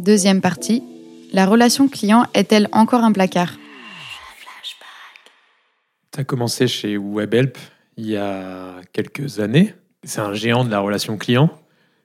Deuxième 0.00 0.40
partie, 0.40 0.82
la 1.30 1.44
relation 1.44 1.86
client 1.86 2.24
est-elle 2.32 2.68
encore 2.72 3.04
un 3.04 3.12
placard? 3.12 3.58
Tu 6.10 6.20
as 6.20 6.24
commencé 6.24 6.66
chez 6.68 6.96
WebHelp 6.96 7.58
il 7.98 8.06
y 8.06 8.16
a 8.16 8.76
quelques 8.94 9.40
années. 9.40 9.74
C'est 10.02 10.22
un 10.22 10.32
géant 10.32 10.64
de 10.64 10.70
la 10.70 10.80
relation 10.80 11.18
client. 11.18 11.50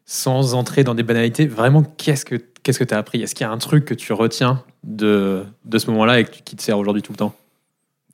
Sans 0.03 0.55
entrer 0.55 0.83
dans 0.83 0.93
des 0.93 1.03
banalités, 1.03 1.47
vraiment, 1.47 1.83
qu'est-ce 1.83 2.25
que 2.25 2.35
qu'est-ce 2.35 2.79
que 2.79 2.83
tu 2.83 2.93
as 2.93 2.97
appris? 2.97 3.21
Est-ce 3.21 3.33
qu'il 3.33 3.47
y 3.47 3.49
a 3.49 3.51
un 3.53 3.57
truc 3.59 3.85
que 3.85 3.93
tu 3.93 4.11
retiens 4.11 4.65
de, 4.83 5.45
de 5.63 5.77
ce 5.77 5.89
moment-là 5.91 6.19
et 6.19 6.25
qui 6.25 6.57
te 6.57 6.61
sert 6.61 6.77
aujourd'hui 6.77 7.01
tout 7.01 7.13
le 7.13 7.17
temps? 7.17 7.33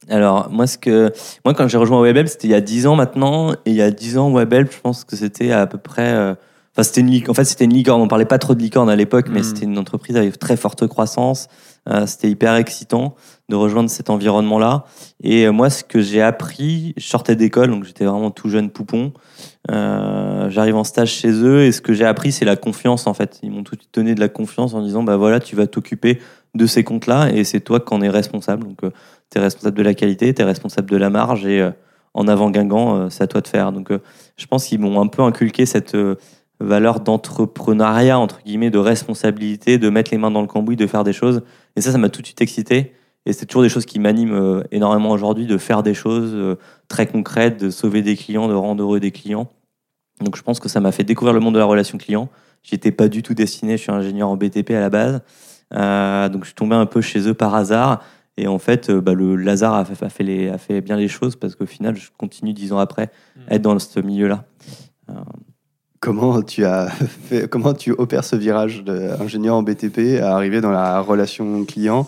Alors, 0.10 0.52
moi, 0.52 0.68
ce 0.68 0.78
que, 0.78 1.12
moi 1.44 1.56
quand 1.56 1.68
j'ai 1.68 1.78
rejoint 1.80 2.00
WebHelp, 2.02 2.28
c'était 2.28 2.50
il 2.50 2.52
y 2.52 2.56
a 2.56 2.62
10 2.62 2.86
ans 2.86 2.96
maintenant. 2.96 3.54
Et 3.54 3.72
il 3.72 3.76
y 3.76 3.82
a 3.82 3.90
10 3.90 4.20
ans, 4.20 4.32
WebHelp, 4.32 4.72
je 4.72 4.80
pense 4.80 5.04
que 5.06 5.16
c'était 5.16 5.52
à 5.52 5.66
peu 5.66 5.80
près. 5.80 6.36
Euh, 6.72 6.82
Enfin, 6.82 6.84
c'était 6.84 7.02
une, 7.02 7.10
lic- 7.12 7.30
en 7.30 7.34
fait, 7.34 7.44
c'était 7.46 7.66
une 7.66 7.74
licorne. 7.74 8.02
On 8.02 8.08
parlait 8.08 8.26
pas 8.26 8.38
trop 8.38 8.56
de 8.56 8.62
licorne 8.62 8.90
à 8.90 8.96
l'époque, 8.96 9.28
mais 9.30 9.42
Mm. 9.42 9.44
c'était 9.44 9.66
une 9.66 9.78
entreprise 9.78 10.16
avec 10.16 10.40
très 10.40 10.56
forte 10.58 10.88
croissance. 10.88 11.48
Euh, 11.90 12.06
c'était 12.06 12.30
hyper 12.30 12.56
excitant 12.56 13.16
de 13.50 13.56
rejoindre 13.56 13.90
cet 13.90 14.10
environnement-là. 14.10 14.86
Et 15.24 15.46
euh, 15.48 15.52
moi, 15.52 15.70
ce 15.70 15.84
que 15.84 16.00
j'ai 16.02 16.22
appris, 16.22 16.94
je 16.98 17.06
sortais 17.08 17.36
d'école, 17.36 17.72
donc 17.72 17.84
j'étais 17.84 18.06
vraiment 18.06 18.32
tout 18.32 18.50
jeune 18.50 18.70
poupon. 18.70 19.12
Euh, 19.70 20.50
J'arrive 20.50 20.76
en 20.76 20.84
stage 20.84 21.12
chez 21.12 21.32
eux 21.32 21.62
et 21.64 21.72
ce 21.72 21.82
que 21.82 21.94
j'ai 21.94 22.06
appris, 22.06 22.32
c'est 22.32 22.46
la 22.46 22.56
confiance 22.56 23.08
en 23.08 23.14
fait. 23.14 23.40
Ils 23.44 23.52
m'ont 23.52 23.64
tout 23.64 23.76
de 23.76 23.82
suite 23.82 23.94
donné 23.94 24.16
de 24.16 24.20
la 24.20 24.30
confiance 24.30 24.74
en 24.74 24.82
disant 24.82 25.04
bah 25.04 25.18
voilà, 25.18 25.40
tu 25.40 25.56
vas 25.56 25.68
t'occuper 25.68 26.20
de 26.56 26.66
ces 26.66 26.84
comptes-là 26.84 27.30
et 27.34 27.44
c'est 27.44 27.60
toi 27.62 27.80
qui 27.80 27.94
en 27.94 28.02
es 28.02 28.10
responsable. 28.10 28.64
Donc, 28.64 28.80
tu 28.82 29.38
es 29.38 29.42
responsable 29.42 29.78
de 29.78 29.84
la 29.84 29.94
qualité, 29.94 30.34
tu 30.34 30.42
es 30.42 30.46
responsable 30.46 30.90
de 30.90 30.98
la 30.98 31.10
marge 31.10 31.46
et 31.46 31.62
euh, 31.62 31.72
en 32.14 32.28
avant 32.28 32.50
Guingamp, 32.50 32.96
euh, 32.96 33.10
c'est 33.10 33.24
à 33.24 33.28
toi 33.28 33.40
de 33.42 33.48
faire. 33.48 33.72
Donc, 33.72 33.92
euh, 33.92 34.00
je 34.38 34.46
pense 34.48 34.66
qu'ils 34.66 34.80
m'ont 34.80 35.00
un 35.02 35.08
peu 35.08 35.22
inculqué 35.22 35.66
cette 35.66 35.96
euh, 35.96 36.16
valeur 36.62 37.00
d'entrepreneuriat, 37.02 38.18
entre 38.20 38.42
guillemets, 38.44 38.70
de 38.70 38.78
responsabilité, 38.78 39.78
de 39.78 39.90
mettre 39.90 40.12
les 40.12 40.18
mains 40.18 40.32
dans 40.32 40.42
le 40.42 40.48
cambouis, 40.48 40.76
de 40.76 40.88
faire 40.88 41.04
des 41.04 41.14
choses. 41.14 41.42
Et 41.76 41.82
ça, 41.82 41.92
ça 41.92 41.98
m'a 41.98 42.10
tout 42.10 42.22
de 42.22 42.28
suite 42.28 42.42
excité. 42.42 42.94
Et 43.26 43.34
c'est 43.34 43.46
toujours 43.46 43.62
des 43.62 43.70
choses 43.70 43.86
qui 43.86 44.00
m'animent 44.00 44.34
euh, 44.34 44.64
énormément 44.72 45.12
aujourd'hui, 45.12 45.46
de 45.46 45.58
faire 45.58 45.84
des 45.84 45.94
choses 45.94 46.32
euh, 46.34 46.56
très 46.88 47.06
concrètes, 47.06 47.60
de 47.62 47.70
sauver 47.70 48.02
des 48.02 48.16
clients, 48.16 48.48
de 48.48 48.54
rendre 48.54 48.82
heureux 48.82 49.00
des 49.00 49.12
clients. 49.12 49.48
Donc 50.22 50.36
je 50.38 50.42
pense 50.42 50.60
que 50.60 50.70
ça 50.70 50.80
m'a 50.80 50.92
fait 50.92 51.04
découvrir 51.04 51.34
le 51.34 51.40
monde 51.40 51.54
de 51.54 51.60
la 51.60 51.66
relation 51.66 51.98
client. 51.98 52.30
J'y 52.64 52.76
étais 52.76 52.92
pas 52.92 53.08
du 53.08 53.22
tout 53.24 53.34
destiné, 53.34 53.78
je 53.78 53.84
suis 53.84 53.92
ingénieur 53.92 54.30
en 54.30 54.38
BTP 54.38 54.72
à 54.72 54.80
la 54.80 54.90
base. 54.90 55.22
Euh, 55.74 56.30
donc 56.30 56.42
je 56.44 56.48
suis 56.48 56.56
tombé 56.56 56.76
un 56.76 56.86
peu 56.86 57.02
chez 57.02 57.28
eux 57.28 57.34
par 57.34 57.54
hasard. 57.56 58.04
Et 58.38 58.48
en 58.48 58.60
fait, 58.60 58.90
bah, 58.90 59.14
le 59.14 59.36
Lazare 59.36 59.74
a 59.76 59.86
fait, 59.86 60.04
a 60.06 60.10
fait 60.10 60.24
les- 60.24 60.50
a 60.50 60.58
fait 60.58 60.82
bien 60.82 60.96
les 60.96 61.08
choses 61.08 61.36
parce 61.36 61.56
qu'au 61.56 61.66
final, 61.66 61.96
je 61.96 62.10
continue 62.18 62.54
dix 62.54 62.72
ans 62.74 62.80
après 62.80 63.12
à 63.50 63.56
être 63.56 63.62
dans 63.62 63.78
ce 63.78 64.00
milieu-là. 64.00 64.46
Comment 66.02 66.42
tu 66.42 66.66
as 66.66 66.90
comment 67.52 67.74
tu 67.74 67.92
opères 67.92 68.24
ce 68.24 68.36
virage 68.36 68.84
d'ingénieur 68.84 69.56
en 69.56 69.62
BTP 69.62 70.20
à 70.20 70.34
arriver 70.34 70.60
dans 70.60 70.72
la 70.72 71.00
relation 71.00 71.64
client 71.64 72.08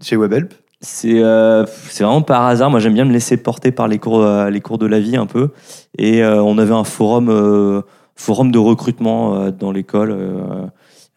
chez 0.00 0.16
WebHelp? 0.16 0.54
C'est 0.80 1.20
euh, 1.24 1.64
vraiment 1.98 2.22
par 2.22 2.44
hasard. 2.44 2.70
Moi, 2.70 2.78
j'aime 2.78 2.94
bien 2.94 3.04
me 3.04 3.12
laisser 3.12 3.36
porter 3.36 3.72
par 3.72 3.88
les 3.88 3.98
cours, 3.98 4.22
euh, 4.22 4.48
les 4.48 4.60
cours 4.60 4.78
de 4.78 4.86
la 4.86 5.00
vie 5.00 5.16
un 5.16 5.26
peu. 5.26 5.48
Et 5.96 6.22
euh, 6.22 6.40
on 6.40 6.56
avait 6.56 6.72
un 6.72 6.84
forum, 6.84 7.28
euh, 7.30 7.82
forum 8.14 8.52
de 8.52 8.58
recrutement 8.58 9.50
dans 9.50 9.72
l'école 9.72 10.70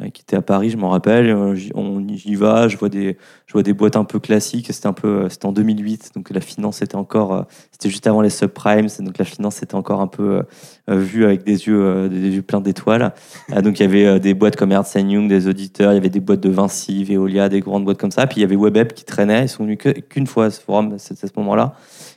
qui 0.10 0.22
était 0.22 0.36
à 0.36 0.42
Paris, 0.42 0.70
je 0.70 0.78
m'en 0.78 0.90
rappelle. 0.90 1.30
Euh, 1.30 1.56
On 1.76 2.06
y 2.08 2.36
va, 2.36 2.68
je 2.68 2.78
vois 2.78 2.90
des, 2.90 3.18
je 3.46 3.54
vois 3.54 3.64
des 3.64 3.74
boîtes 3.74 3.96
un 3.96 4.04
peu 4.04 4.20
classiques. 4.20 4.68
C'était 4.72 4.88
un 4.88 4.94
peu, 4.94 5.30
c'était 5.30 5.46
en 5.46 5.52
2008, 5.52 6.12
donc 6.16 6.30
la 6.30 6.42
finance 6.42 6.82
était 6.82 6.96
encore, 6.96 7.34
euh, 7.34 7.42
c'était 7.72 7.90
juste 7.90 8.08
avant 8.08 8.22
les 8.22 8.30
subprimes, 8.30 8.88
donc 9.00 9.18
la 9.18 9.26
finance 9.26 9.62
était 9.62 9.76
encore 9.76 10.02
un 10.02 10.08
peu 10.08 10.38
euh, 10.38 10.44
euh, 10.90 10.98
vue 10.98 11.26
avec 11.26 11.44
des 11.44 11.68
yeux, 11.68 11.82
euh, 11.82 12.10
des 12.10 12.36
yeux 12.36 12.42
pleins 12.42 12.62
d'étoiles. 12.62 13.14
Ah, 13.52 13.62
donc 13.62 13.80
il 13.80 13.84
y 13.84 13.86
avait 13.86 14.06
euh, 14.06 14.20
des 14.20 14.34
boîtes 14.34 14.56
comme 14.56 14.72
Ernst 14.72 14.96
Young, 14.96 15.28
des 15.28 15.48
auditeurs, 15.48 15.92
il 15.92 15.96
y 15.96 15.98
avait 15.98 16.10
des 16.10 16.20
boîtes 16.20 16.40
de 16.40 16.50
Vinci, 16.50 17.04
Veolia, 17.04 17.50
des 17.50 17.60
grandes 17.60 17.86
boîtes 17.86 18.00
comme 18.00 18.12
ça. 18.12 18.26
Puis 18.28 18.38
il 18.38 18.42
y 18.42 18.44
avait 18.44 18.56
WebHelp 18.56 18.94
qui 18.94 19.06
traînait. 19.06 19.44
Ils 19.44 19.50
sont 19.50 19.64
venus 19.64 19.78
qu'une 20.10 20.28
fois 20.28 20.46
à 20.46 20.50
ce 20.50 20.60
forum, 20.60 20.94
à 20.94 20.98
ce 20.98 21.28
moment-là. 21.38 21.74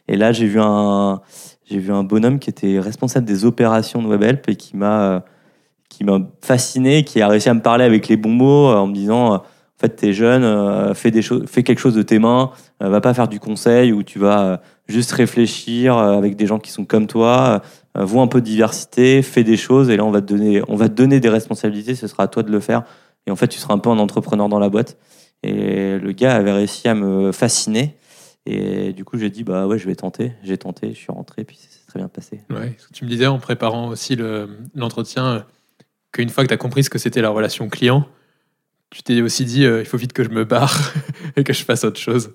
Et 0.08 0.16
là, 0.16 0.32
j'ai 0.32 0.46
vu 0.46 0.60
un, 0.60 1.20
j'ai 1.67 1.78
vu 1.78 1.92
un 1.92 2.05
bonhomme 2.05 2.39
qui 2.39 2.50
était 2.50 2.78
responsable 2.80 3.27
des 3.27 3.44
opérations 3.44 4.02
de 4.02 4.08
WebHelp 4.08 4.48
et 4.48 4.56
qui 4.56 4.77
m'a, 4.77 5.02
euh, 5.02 5.20
qui 5.96 6.05
m'a 6.05 6.18
fasciné, 6.42 7.05
qui 7.05 7.20
a 7.20 7.28
réussi 7.28 7.48
à 7.48 7.55
me 7.55 7.60
parler 7.62 7.84
avec 7.84 8.08
les 8.08 8.16
bons 8.16 8.30
mots 8.30 8.68
euh, 8.68 8.77
en 8.77 8.86
me 8.86 8.94
disant, 8.94 9.34
euh, 9.34 9.36
en 9.36 9.80
fait, 9.80 9.90
t'es 9.90 10.12
jeune, 10.12 10.44
euh, 10.44 10.94
fais 10.94 11.10
des 11.10 11.22
choses, 11.22 11.44
fais 11.46 11.62
quelque 11.62 11.78
chose 11.78 11.94
de 11.94 12.02
tes 12.02 12.18
mains, 12.18 12.50
va 12.80 13.00
pas 13.00 13.14
faire 13.14 13.28
du 13.28 13.40
conseil 13.40 13.92
où 13.92 14.02
tu 14.02 14.18
vas 14.18 14.60
juste 14.88 15.12
réfléchir 15.12 15.96
avec 15.96 16.36
des 16.36 16.46
gens 16.46 16.58
qui 16.58 16.70
sont 16.70 16.84
comme 16.84 17.06
toi, 17.06 17.62
vois 17.94 18.22
un 18.22 18.27
peu 18.27 18.40
de 18.40 18.46
diversité, 18.46 19.22
fais 19.22 19.42
des 19.44 19.56
choses 19.56 19.88
et 19.90 19.96
là 19.96 20.05
on 20.05 20.10
va 20.10 20.20
te 20.20 20.27
donner, 20.27 20.62
on 20.68 20.77
va 20.77 20.88
te 20.88 20.94
donner 20.94 21.18
des 21.20 21.28
responsabilités, 21.30 21.94
ce 21.94 22.06
sera 22.06 22.24
à 22.24 22.28
toi 22.28 22.42
de 22.42 22.50
le 22.52 22.61
faire 22.61 22.82
et 23.26 23.30
en 23.30 23.36
fait 23.36 23.48
tu 23.48 23.58
seras 23.58 23.72
un 23.74 23.78
peu 23.78 23.88
un 23.90 23.98
entrepreneur 23.98 24.48
dans 24.48 24.58
la 24.58 24.68
boîte. 24.68 24.96
Et 25.42 25.98
le 25.98 26.12
gars 26.12 26.36
avait 26.36 26.52
réussi 26.52 26.88
à 26.88 26.94
me 26.94 27.32
fasciner 27.32 27.96
et 28.46 28.92
du 28.92 29.05
coup 29.05 29.18
j'ai 29.18 29.30
dit 29.30 29.44
bah 29.44 29.66
ouais 29.66 29.78
je 29.78 29.86
vais 29.86 29.94
tenter, 29.94 30.32
j'ai 30.42 30.58
tenté, 30.58 30.90
je 30.90 30.98
suis 30.98 31.12
rentré 31.12 31.44
puis 31.44 31.58
c'est 31.61 31.86
très 31.86 31.98
bien 31.98 32.08
passé. 32.08 32.42
Ouais, 32.50 32.76
tu 32.92 33.05
me 33.05 33.11
disais 33.11 33.26
en 33.26 33.38
préparant 33.38 33.88
aussi 33.88 34.16
le- 34.16 34.48
l'entretien, 34.74 35.44
qu'une 36.14 36.30
fois 36.30 36.45
que 36.45 36.48
tu 36.48 36.55
as 36.55 36.58
compris 36.58 36.85
ce 36.85 36.91
que 36.91 36.98
c'était 36.98 37.20
la 37.20 37.29
relation 37.29 37.69
client, 37.69 38.07
tu 38.91 39.02
t'es 39.02 39.20
aussi 39.20 39.45
dit 39.45 39.67
euh, 39.67 39.80
il 39.80 39.86
faut 39.86 39.98
vite 39.98 40.14
que 40.14 40.25
je 40.25 40.30
me 40.30 40.45
barre 40.45 40.95
et 41.36 41.45
que 41.45 41.52
je 41.52 41.64
fasse 41.64 41.85
autre 41.85 42.01
chose. 42.01 42.30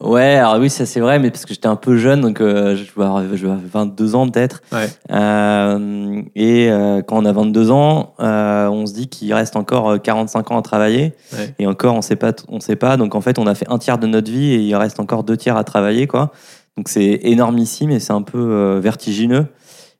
Ouais, 0.00 0.34
alors 0.34 0.58
oui, 0.58 0.68
ça 0.68 0.86
c'est 0.86 1.00
vrai, 1.00 1.18
mais 1.18 1.30
parce 1.30 1.46
que 1.46 1.54
j'étais 1.54 1.68
un 1.68 1.76
peu 1.76 1.96
jeune, 1.96 2.20
donc 2.20 2.40
euh, 2.40 2.76
je 2.76 3.00
avoir 3.00 3.18
avoir 3.18 3.58
22 3.72 4.14
ans 4.16 4.28
peut-être. 4.28 4.60
Ouais. 4.72 4.88
Euh, 5.10 6.22
et 6.34 6.70
euh, 6.70 7.00
quand 7.00 7.16
on 7.16 7.24
a 7.24 7.32
22 7.32 7.70
ans, 7.70 8.12
on 8.18 8.86
se 8.86 8.92
dit 8.92 9.08
qu'il 9.08 9.32
reste 9.32 9.56
encore 9.56 9.90
euh, 9.90 9.98
45 9.98 10.50
ans 10.50 10.58
à 10.58 10.62
travailler. 10.62 11.14
Ouais. 11.32 11.54
Et 11.58 11.66
encore, 11.66 11.94
on 11.94 12.02
sait 12.02 12.16
pas, 12.16 12.32
on 12.48 12.60
sait 12.60 12.76
pas. 12.76 12.96
Donc 12.96 13.14
en 13.14 13.20
fait, 13.20 13.38
on 13.38 13.46
a 13.46 13.54
fait 13.54 13.66
un 13.70 13.78
tiers 13.78 13.98
de 13.98 14.06
notre 14.06 14.30
vie 14.30 14.52
et 14.52 14.58
il 14.58 14.74
reste 14.74 15.00
encore 15.00 15.22
deux 15.22 15.36
tiers 15.36 15.56
à 15.56 15.64
travailler, 15.64 16.06
quoi. 16.06 16.32
Donc 16.76 16.88
c'est 16.88 17.20
énormissime 17.22 17.90
et 17.90 18.00
c'est 18.00 18.12
un 18.12 18.22
peu 18.22 18.78
vertigineux. 18.82 19.46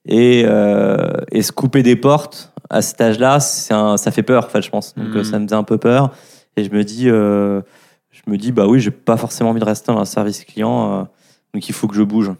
Et, 0.06 0.41
et 0.41 1.43
se 1.43 1.53
couper 1.53 1.83
des 1.84 1.97
portes 1.97 2.53
à 2.70 2.82
cet 2.82 3.00
âge-là, 3.00 3.41
ça 3.41 4.10
fait 4.10 4.22
peur, 4.22 4.44
en 4.47 4.48
fait, 4.48 4.62
je 4.62 4.70
pense. 4.70 4.94
Donc 4.94 5.14
euh, 5.16 5.25
ça 5.25 5.38
me 5.38 5.44
faisait 5.47 5.54
un 5.56 5.62
peu 5.64 5.78
peur. 5.78 6.10
Et 6.56 6.64
je 6.64 6.70
me 6.70 6.84
dis, 6.84 7.08
euh, 7.10 7.60
je 8.10 8.22
me 8.30 8.36
dis, 8.36 8.52
bah 8.52 8.66
oui, 8.66 8.80
j'ai 8.80 8.91
pas 8.91 9.16
forcément 9.16 9.50
envie 9.50 9.60
de 9.60 9.64
rester 9.64 9.92
dans 9.92 9.98
un 9.98 10.04
service 10.04 10.44
client, 10.44 11.00
euh, 11.00 11.04
donc 11.52 11.69
il 11.69 11.72
faut 11.72 11.88
que 11.88 11.97
je 11.97 12.02
bouge. 12.02 12.30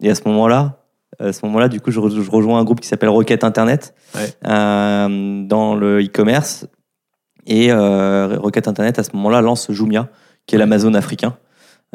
Et 0.00 0.10
à 0.10 0.14
ce 0.14 0.22
moment-là, 0.26 0.78
à 1.18 1.32
ce 1.32 1.44
moment-là, 1.46 1.68
du 1.68 1.80
coup, 1.80 1.90
je, 1.90 2.00
re- 2.00 2.22
je 2.22 2.30
rejoins 2.30 2.58
un 2.58 2.64
groupe 2.64 2.80
qui 2.80 2.88
s'appelle 2.88 3.10
Rocket 3.10 3.44
Internet 3.44 3.94
Ouais. 4.14 4.32
euh, 4.46 5.44
dans 5.46 5.74
le 5.74 6.02
e-commerce. 6.02 6.66
Et 7.46 7.72
Rocket 7.72 8.68
Internet, 8.68 8.98
à 8.98 9.02
ce 9.02 9.10
moment-là, 9.14 9.40
lance 9.40 9.70
Jumia, 9.72 10.08
qui 10.46 10.54
est 10.54 10.58
l'Amazon 10.58 10.94
africain. 10.94 11.36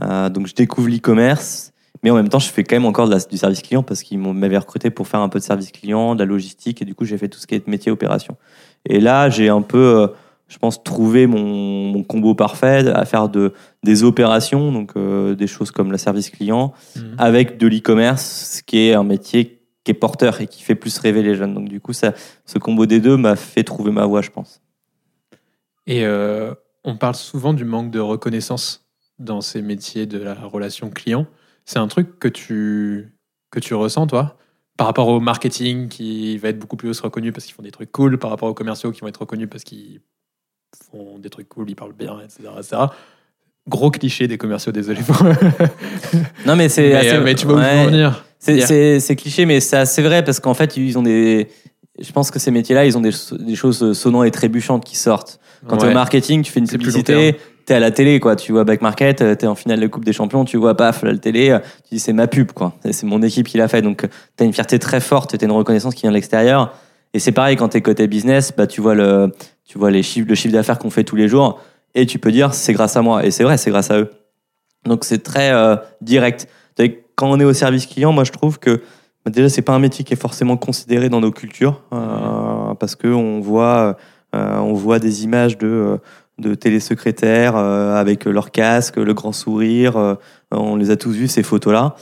Donc, 0.02 0.48
je 0.48 0.54
découvre 0.56 0.90
l'e-commerce, 0.90 1.72
mais 2.04 2.10
en 2.12 2.16
même 2.16 2.30
temps, 2.30 2.40
je 2.40 2.50
fais 2.50 2.64
quand 2.64 2.76
même 2.76 2.86
encore 2.86 3.08
de 3.08 3.14
la- 3.14 3.20
du 3.20 3.38
service 3.38 3.62
client 3.62 3.84
parce 3.84 4.04
qu'ils 4.04 4.20
m'avaient 4.20 4.58
recruté 4.58 4.90
pour 4.90 5.08
faire 5.08 5.20
un 5.22 5.30
peu 5.30 5.40
de 5.40 5.44
service 5.44 5.72
client, 5.72 6.16
de 6.16 6.20
la 6.20 6.26
logistique, 6.26 6.82
et 6.82 6.86
du 6.86 6.94
coup, 6.96 7.06
j'ai 7.06 7.18
fait 7.18 7.28
tout 7.30 7.40
ce 7.40 7.48
qui 7.48 7.56
est 7.56 7.68
métier 7.68 7.92
opération. 7.92 8.38
Et 8.86 9.00
là, 9.00 9.30
j'ai 9.30 9.50
un 9.50 9.62
peu, 9.62 9.78
euh, 10.02 10.08
je 10.48 10.58
pense, 10.58 10.84
trouvé 10.84 11.26
mon, 11.26 11.42
mon 11.92 12.04
combo 12.04 12.36
parfait 12.36 12.88
à 12.90 13.06
faire 13.06 13.30
de, 13.30 13.54
des 13.84 14.04
opérations, 14.04 14.72
donc 14.72 14.92
euh, 14.98 15.34
des 15.36 15.48
choses 15.48 15.72
comme 15.72 15.92
le 15.92 15.98
service 15.98 16.30
client, 16.30 16.74
Mhm. 16.96 17.16
avec 17.18 17.58
de 17.58 17.68
l'e-commerce, 17.68 18.58
ce 18.58 18.64
qui 18.64 18.80
est 18.88 18.94
un 18.94 19.04
métier 19.04 19.60
qui 19.84 19.92
est 19.92 19.96
porteur 19.96 20.42
et 20.42 20.48
qui 20.48 20.64
fait 20.64 20.74
plus 20.76 20.98
rêver 20.98 21.22
les 21.24 21.36
jeunes. 21.36 21.54
Donc 21.54 21.70
du 21.70 21.80
coup, 21.80 21.94
ça, 21.94 22.14
ce 22.46 22.58
combo 22.60 22.86
des 22.88 23.00
deux 23.00 23.18
m'a 23.18 23.36
fait 23.36 23.64
trouver 23.64 23.92
ma 23.92 24.06
voie, 24.08 24.22
je 24.22 24.32
pense. 24.32 24.60
Et 25.88 26.04
euh, 26.06 26.54
on 26.84 26.98
parle 26.98 27.16
souvent 27.16 27.54
du 27.54 27.66
manque 27.66 27.92
de 27.92 28.00
reconnaissance 28.00 28.86
dans 29.20 29.42
ces 29.42 29.62
métiers 29.62 30.06
de 30.08 30.18
la 30.18 30.34
relation 30.34 30.90
client. 30.90 31.28
C'est 31.66 31.80
un 31.80 31.88
truc 31.88 32.20
que 32.20 32.28
tu, 32.28 33.12
que 33.52 33.60
tu 33.60 33.74
ressens, 33.74 34.08
toi 34.08 34.38
Par 34.78 34.88
rapport 34.88 35.08
au 35.08 35.20
marketing 35.20 35.88
qui 35.90 36.38
va 36.38 36.50
être 36.50 36.60
beaucoup 36.60 36.76
plus 36.78 37.00
reconnu 37.00 37.32
parce 37.32 37.46
qu'ils 37.46 37.56
font 37.56 37.64
des 37.64 37.72
trucs 37.72 37.92
cool, 37.92 38.18
par 38.20 38.30
rapport 38.30 38.50
aux 38.50 38.54
commerciaux 38.54 38.92
qui 38.92 39.02
vont 39.02 39.08
être 39.08 39.22
reconnus 39.22 39.48
parce 39.50 39.64
qu'ils 39.64 40.00
font 40.92 41.18
des 41.20 41.30
trucs 41.30 41.50
cool, 41.50 41.70
ils 41.70 41.76
parlent 41.76 41.94
bien, 41.94 42.20
etc. 42.24 42.50
etc. 42.58 42.78
Gros 43.68 43.90
cliché 43.90 44.28
des 44.28 44.38
commerciaux, 44.38 44.72
désolé. 44.72 45.02
pour- 45.02 45.24
Non, 46.46 46.56
mais 46.56 46.70
c'est 46.70 46.90
mais, 46.90 46.96
assez- 46.96 47.10
euh, 47.16 47.24
mais 47.24 47.34
tu 47.36 47.48
vois 47.48 47.56
où 47.56 47.60
je 47.60 47.64
veux 47.64 47.70
ouais. 47.72 47.80
en 47.80 47.86
venir. 47.86 48.26
C'est, 48.38 49.16
cliché, 49.16 49.46
mais 49.48 49.60
c'est 49.60 49.78
assez 49.78 50.04
vrai 50.04 50.24
parce 50.24 50.40
qu'en 50.40 50.54
fait, 50.54 50.78
ils 50.78 50.98
ont 51.00 51.02
des. 51.04 51.48
Je 51.98 52.12
pense 52.12 52.30
que 52.30 52.38
ces 52.38 52.52
métiers-là, 52.52 52.86
ils 52.86 52.96
ont 52.98 53.02
des, 53.02 53.10
des 53.40 53.56
choses 53.56 53.94
sonnantes 53.98 54.26
et 54.28 54.32
trébuchantes 54.32 54.84
qui 54.86 54.98
sortent. 54.98 55.40
Quand 55.68 55.78
t'es 55.78 55.86
Ouais. 55.86 55.92
au 55.92 55.96
marketing, 55.96 56.44
tu 56.44 56.52
fais 56.52 56.60
une 56.60 56.68
publicité, 56.68 57.38
t'es 57.66 57.74
à 57.74 57.80
la 57.80 57.92
télé, 57.92 58.20
quoi. 58.20 58.36
Tu 58.36 58.52
vois 58.52 58.64
Back 58.64 58.82
Market, 58.82 59.22
euh, 59.22 59.36
t'es 59.36 59.48
en 59.48 59.56
finale 59.56 59.80
de 59.80 59.88
Coupe 59.88 60.06
des 60.06 60.14
Champions, 60.14 60.46
tu 60.46 60.58
vois, 60.58 60.76
paf, 60.76 61.04
la 61.04 61.18
télé, 61.18 61.50
euh, 61.50 61.60
tu 61.88 61.96
dis 61.96 62.00
c'est 62.00 62.14
ma 62.14 62.28
pub, 62.28 62.52
quoi. 62.52 62.74
C'est 62.92 63.06
mon 63.06 63.22
équipe 63.22 63.48
qui 63.48 63.58
l'a 63.58 63.68
fait. 63.68 63.82
Donc, 63.82 64.04
euh, 64.04 64.08
t'as 64.36 64.46
une 64.46 64.54
fierté 64.54 64.80
très 64.80 65.02
forte, 65.02 65.38
t'as 65.38 65.46
une 65.46 65.52
reconnaissance 65.52 65.96
qui 65.96 66.04
vient 66.04 66.12
de 66.12 66.16
l'extérieur. 66.16 66.74
Et 67.14 67.20
c'est 67.20 67.32
pareil 67.32 67.56
quand 67.56 67.70
t'es 67.70 67.82
côté 67.82 68.08
business, 68.08 68.54
bah, 68.56 68.68
tu 68.68 68.82
vois 68.82 68.94
le, 68.94 69.32
tu 69.66 69.78
vois 69.78 69.90
les 69.90 70.04
chiffres, 70.04 70.28
le 70.28 70.36
chiffre 70.36 70.54
d'affaires 70.54 70.78
qu'on 70.78 70.90
fait 70.90 71.04
tous 71.04 71.16
les 71.16 71.28
jours 71.28 71.62
et 71.94 72.06
tu 72.06 72.20
peux 72.20 72.32
dire 72.32 72.54
c'est 72.54 72.74
grâce 72.74 72.98
à 72.98 73.02
moi. 73.02 73.26
Et 73.26 73.32
c'est 73.32 73.44
vrai, 73.44 73.58
c'est 73.58 73.72
grâce 73.72 73.90
à 73.90 74.00
eux. 74.00 74.10
Donc, 74.86 75.06
c'est 75.06 75.24
très 75.24 75.52
direct. 76.02 76.48
Quand 77.16 77.32
on 77.32 77.40
est 77.40 77.46
au 77.46 77.54
service 77.54 77.86
client, 77.86 78.12
moi, 78.12 78.26
je 78.26 78.32
trouve 78.32 78.60
que 78.60 78.82
bah, 79.24 79.32
déjà, 79.32 79.48
c'est 79.48 79.62
pas 79.62 79.74
un 79.74 79.80
métier 79.80 80.04
qui 80.04 80.14
est 80.14 80.22
forcément 80.22 80.58
considéré 80.58 81.08
dans 81.08 81.22
nos 81.22 81.32
cultures 81.32 81.82
euh, 81.94 82.74
parce 82.76 82.96
que 82.96 83.08
on 83.08 83.40
voit 83.40 83.98
on 84.34 84.74
voit 84.74 85.00
des 85.00 85.24
images 85.24 85.58
de, 85.58 85.98
de 86.38 86.54
télésecrétaires 86.56 87.56
euh, 87.56 87.96
avec 87.96 88.26
leur 88.26 88.52
casque, 88.52 88.98
le 88.98 89.14
grand 89.14 89.32
sourire. 89.32 89.96
euh, 89.98 90.16
on 90.52 90.76
les 90.76 90.90
a 90.92 90.96
tous 90.98 91.12
vus, 91.12 91.28
ces 91.28 91.44
photos-là. 91.44 91.96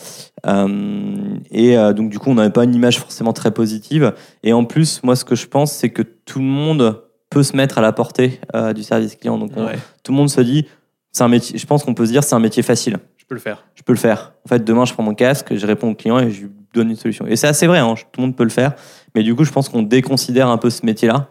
Euh, 0.46 1.36
et 1.52 1.76
donc, 1.96 2.10
du 2.10 2.20
coup, 2.20 2.30
on 2.30 2.36
n'avait 2.36 2.50
pas 2.52 2.64
une 2.64 2.76
image 2.76 3.00
forcément 3.00 3.34
très 3.34 3.52
positive. 3.52 4.14
Et 4.44 4.54
en 4.54 4.66
plus, 4.66 5.02
moi, 5.04 5.16
ce 5.16 5.26
que 5.26 5.36
je 5.36 5.48
pense, 5.48 5.72
c'est 5.72 5.90
que 5.90 6.02
tout 6.02 6.40
le 6.40 6.46
monde 6.46 7.02
peut 7.30 7.44
se 7.44 7.56
mettre 7.56 7.78
à 7.78 7.82
la 7.82 7.92
portée 7.94 8.40
du 8.76 8.84
service 8.84 9.16
client. 9.16 9.38
Donc, 9.38 9.52
on- 9.56 9.66
Ouais, 9.66 9.78
tout 10.04 10.12
le 10.12 10.18
monde 10.18 10.30
se 10.30 10.42
dit, 10.42 10.68
c'est 11.12 11.24
un 11.24 11.28
métier, 11.30 11.58
je 11.58 11.66
pense 11.66 11.84
qu'on 11.84 11.94
peut 11.94 12.06
se 12.06 12.12
dire, 12.12 12.24
c'est 12.24 12.36
un 12.36 12.40
métier 12.40 12.62
facile. 12.64 12.98
je 13.18 13.26
peux 13.26 13.36
le 13.36 13.40
faire. 13.40 13.64
Je 13.76 13.82
peux 13.84 13.94
le 13.94 13.98
faire. 14.00 14.34
En 14.46 14.50
fait, 14.50 14.64
demain, 14.64 14.84
je 14.86 14.94
prends 14.94 15.04
mon 15.04 15.16
casque, 15.16 15.56
je 15.56 15.66
réponds 15.66 15.92
au 15.92 15.96
client 15.96 16.20
et 16.20 16.30
je 16.30 16.42
lui 16.42 16.52
donne 16.74 16.90
une 16.90 16.96
solution. 16.98 17.26
Et 17.26 17.36
c'est 17.38 17.48
assez 17.48 17.66
vrai, 17.68 17.80
hein, 17.80 17.96
tout 18.12 18.20
le 18.20 18.26
monde 18.28 18.36
peut 18.36 18.44
le 18.44 18.50
faire. 18.50 18.74
Mais 19.16 19.24
du 19.24 19.34
coup, 19.34 19.46
je 19.46 19.52
pense 19.52 19.70
qu'on 19.70 19.82
déconsidère 19.84 20.50
un 20.50 20.58
peu 20.58 20.70
ce 20.70 20.86
métier-là, 20.86 21.30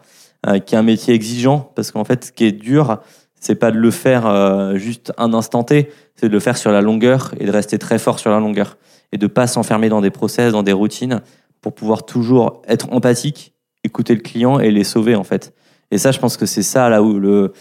qui 0.65 0.75
est 0.75 0.77
un 0.77 0.83
métier 0.83 1.13
exigeant, 1.13 1.71
parce 1.75 1.91
qu'en 1.91 2.03
fait, 2.03 2.25
ce 2.25 2.31
qui 2.31 2.45
est 2.45 2.51
dur, 2.51 2.99
c'est 3.43 3.55
pas 3.55 3.71
de 3.71 3.77
le 3.77 3.91
faire 3.91 4.25
euh, 4.25 4.77
juste 4.77 5.11
un 5.17 5.33
instant 5.33 5.63
T, 5.63 5.89
c'est 6.15 6.29
de 6.29 6.33
le 6.33 6.39
faire 6.39 6.55
sur 6.55 6.71
la 6.71 6.79
longueur 6.79 7.33
et 7.41 7.45
de 7.45 7.51
rester 7.51 7.77
très 7.77 7.99
fort 7.99 8.17
sur 8.17 8.31
la 8.31 8.39
longueur. 8.39 8.77
Et 9.11 9.17
de 9.17 9.27
pas 9.27 9.47
s'enfermer 9.47 9.89
dans 9.89 9.99
des 9.99 10.11
process, 10.11 10.53
dans 10.53 10.63
des 10.63 10.71
routines, 10.71 11.21
pour 11.59 11.75
pouvoir 11.75 12.05
toujours 12.05 12.61
être 12.69 12.91
empathique, 12.93 13.53
écouter 13.83 14.15
le 14.15 14.21
client 14.21 14.59
et 14.59 14.71
les 14.71 14.85
sauver, 14.85 15.15
en 15.15 15.25
fait. 15.25 15.53
Et 15.91 15.97
ça, 15.97 16.11
je 16.11 16.19
pense 16.19 16.37
que 16.37 16.45
c'est 16.45 16.63
ça, 16.63 16.87
là 16.89 17.03
où 17.03 17.19
le, 17.19 17.51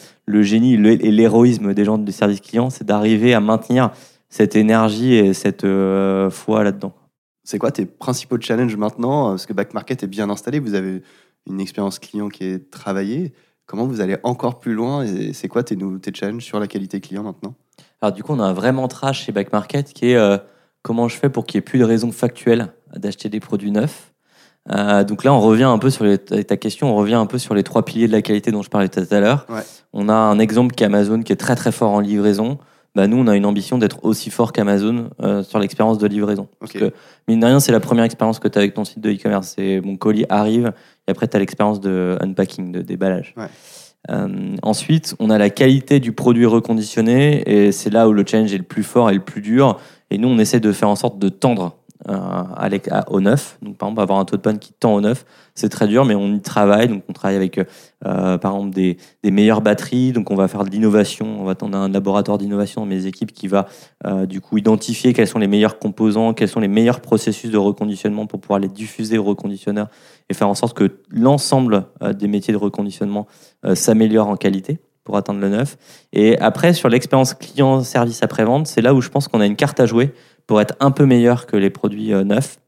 génie 0.43 0.75
et 0.75 1.11
l'héroïsme 1.11 1.75
des 1.75 1.85
gens 1.85 1.99
du 1.99 2.13
service 2.13 2.41
client, 2.41 2.71
c'est 2.71 2.85
d'arriver 2.85 3.35
à 3.35 3.41
maintenir 3.41 3.91
cette 4.29 4.55
énergie 4.55 5.15
et 5.15 5.35
cette 5.35 5.65
euh, 5.65 6.31
foi 6.31 6.63
là-dedans. 6.63 6.95
C'est 7.43 7.59
quoi 7.59 7.73
tes 7.73 7.87
principaux 7.87 8.41
challenges 8.41 8.77
maintenant? 8.77 9.31
Parce 9.31 9.47
que 9.47 9.53
Back 9.53 9.75
Market 9.75 10.05
est 10.05 10.07
bien 10.07 10.31
installé, 10.31 10.61
vous 10.61 10.75
avez 10.75 11.03
une 11.49 11.61
expérience 11.61 11.99
client 11.99 12.29
qui 12.29 12.45
est 12.45 12.71
travaillée. 12.71 13.33
Comment 13.67 13.87
vous 13.87 14.01
allez 14.01 14.17
encore 14.23 14.61
plus 14.61 14.75
loin 14.75 15.05
et 15.05 15.33
c'est 15.33 15.49
quoi 15.49 15.63
tes, 15.63 15.77
nou- 15.77 15.99
tes 15.99 16.13
challenges 16.15 16.45
sur 16.45 16.61
la 16.61 16.67
qualité 16.67 17.01
client 17.01 17.23
maintenant? 17.23 17.55
Alors 18.01 18.13
du 18.13 18.23
coup, 18.23 18.33
on 18.33 18.41
a 18.41 18.45
un 18.45 18.53
vrai 18.53 18.73
mantra 18.73 19.13
chez 19.13 19.33
Back 19.33 19.53
Market 19.53 19.93
qui 19.93 20.11
est 20.11 20.17
euh, 20.17 20.37
comment 20.83 21.09
je 21.09 21.17
fais 21.17 21.31
pour 21.31 21.47
qu'il 21.47 21.59
n'y 21.59 21.63
ait 21.63 21.65
plus 21.65 21.79
de 21.79 21.85
raison 21.85 22.13
factuelle 22.13 22.73
d'acheter 22.95 23.29
des 23.29 23.41
produits 23.41 23.71
neufs? 23.71 24.13
Euh, 24.71 25.03
donc 25.05 25.25
là, 25.25 25.33
on 25.33 25.41
revient 25.41 25.65
un 25.65 25.79
peu 25.79 25.91
sur 25.91 26.05
les, 26.05 26.19
ta 26.19 26.57
question, 26.57 26.93
on 26.93 26.97
revient 26.97 27.15
un 27.15 27.27
peu 27.27 27.39
sur 27.39 27.55
les 27.55 27.63
trois 27.63 27.85
piliers 27.85 28.07
de 28.07 28.13
la 28.13 28.23
qualité 28.23 28.53
dont 28.53 28.63
je 28.63 28.71
parlais 28.71 28.89
tout 28.89 29.01
à 29.11 29.21
l'heure. 29.21 29.47
Ouais. 29.49 29.63
On 29.93 30.09
a 30.09 30.15
un 30.15 30.39
exemple 30.39 30.75
qu'Amazon 30.75 31.23
qui 31.23 31.33
est 31.33 31.37
très 31.37 31.57
très 31.57 31.73
fort 31.73 31.91
en 31.91 32.01
livraison. 32.01 32.59
Bah, 32.95 33.07
nous, 33.07 33.17
on 33.17 33.27
a 33.27 33.37
une 33.37 33.47
ambition 33.47 33.79
d'être 33.79 34.05
aussi 34.05 34.29
fort 34.31 34.53
qu'Amazon 34.53 35.09
euh, 35.23 35.43
sur 35.43 35.59
l'expérience 35.59 35.97
de 35.99 36.07
livraison. 36.07 36.49
Ok. 36.61 36.73
que- 36.73 36.93
Mine 37.27 37.41
de 37.41 37.47
rien, 37.47 37.59
c'est 37.61 37.73
la 37.73 37.81
première 37.81 38.05
expérience 38.05 38.39
que 38.39 38.49
tu 38.49 38.59
as 38.59 38.61
avec 38.61 38.75
ton 38.75 38.85
site 38.85 39.01
de 39.01 39.11
e-commerce. 39.11 39.55
C'est 39.57 39.81
mon 39.81 39.97
colis 39.97 40.27
arrive 40.29 40.73
et 41.09 41.11
après, 41.11 41.27
tu 41.27 41.37
as 41.37 41.41
l'expérience 41.41 41.81
de 41.81 42.19
unpacking, 42.21 42.71
de 42.73 42.83
déballage. 42.83 43.33
Ouais. 43.37 43.47
Euh, 44.11 44.57
ensuite, 44.63 45.15
on 45.21 45.31
a 45.31 45.39
la 45.39 45.49
qualité 45.49 46.01
du 46.01 46.13
produit 46.13 46.45
reconditionné 46.45 47.43
et 47.47 47.73
c'est 47.73 47.89
là 47.91 48.09
où 48.09 48.13
le 48.13 48.25
challenge 48.27 48.53
est 48.53 48.59
le 48.59 48.65
plus 48.65 48.83
fort 48.83 49.09
et 49.11 49.15
le 49.15 49.21
plus 49.21 49.41
dur. 49.41 49.79
Et 50.11 50.19
nous, 50.19 50.29
on 50.29 50.39
essaie 50.39 50.61
de 50.61 50.73
faire 50.73 50.89
en 50.89 50.97
sorte 50.97 51.19
de 51.19 51.29
tendre 51.31 51.77
l'ec- 52.69 52.89
à- 52.91 53.11
au 53.11 53.21
neuf. 53.21 53.59
Donc, 53.63 53.77
par 53.77 53.89
exemple, 53.89 54.03
avoir 54.03 54.19
un 54.19 54.25
taux 54.25 54.37
de 54.37 54.43
panne 54.43 54.59
qui 54.59 54.73
tend 54.73 54.95
au 54.95 55.01
neuf, 55.01 55.25
c'est 55.55 55.69
très 55.69 55.87
dur, 55.87 56.05
mais 56.05 56.15
on 56.15 56.35
y 56.35 56.41
travaille. 56.41 56.89
Donc, 56.89 57.03
on 57.09 57.13
travaille 57.13 57.37
avec, 57.37 57.59
euh, 57.59 58.39
par 58.39 58.55
exemple, 58.55 58.75
des, 58.75 58.97
meilleures 59.25 59.61
batteries. 59.61 60.13
Donc, 60.13 60.31
on 60.31 60.35
va 60.35 60.49
faire 60.49 60.65
de 60.65 60.71
l'innovation. 60.71 61.41
On 61.41 61.45
va 61.45 61.55
on 61.63 61.73
a 61.73 61.77
un 61.77 61.89
laboratoire 61.89 62.39
d'innovation 62.39 62.83
dans 62.83 62.87
mes 62.87 63.07
équipes 63.07 63.33
qui 63.33 63.49
va 63.49 63.67
euh, 64.07 64.27
du 64.27 64.41
coup 64.41 64.59
identifier 64.59 65.13
quels 65.13 65.29
sont 65.29 65.39
les 65.39 65.47
meilleurs 65.47 65.79
composants, 65.79 66.35
quels 66.35 66.49
sont 66.49 66.61
les 66.61 66.69
meilleurs 66.69 67.01
processus 67.01 67.51
de 67.51 67.59
reconditionnement 67.59 68.27
pour 68.27 68.41
pouvoir 68.41 68.59
les 68.59 68.69
diffuser 68.69 69.19
aux 69.19 69.25
reconditionneurs 69.25 69.89
et 70.29 70.35
faire 70.35 70.49
en 70.49 70.55
sorte 70.55 70.77
que 70.77 70.99
l'ensemble 71.11 71.87
euh, 72.03 72.13
des 72.13 72.29
métiers 72.29 72.53
de 72.53 72.59
reconditionnement 72.59 73.27
euh, 73.65 73.75
s'améliore 73.75 74.29
en 74.29 74.37
qualité 74.37 74.79
pour 75.05 75.17
atteindre 75.17 75.41
le 75.41 75.49
neuf. 75.49 75.77
Et 76.13 76.39
après, 76.39 76.73
sur 76.75 76.89
l'expérience 76.89 77.35
client 77.35 77.83
service 77.83 78.23
après-vente, 78.23 78.67
c'est 78.67 78.83
là 78.83 78.95
où 78.95 79.01
je 79.01 79.09
pense 79.09 79.27
qu'on 79.27 79.41
a 79.41 79.47
une 79.47 79.57
carte 79.57 79.81
à 79.81 79.87
jouer 79.87 80.15
pour 80.53 80.61
être 80.61 80.75
un 80.81 80.91
peu 80.91 81.07
meilleur 81.07 81.47
que 81.47 81.57
les 81.57 81.71
produits 81.71 82.13
euh, 82.13 82.25
neufs. 82.25 82.59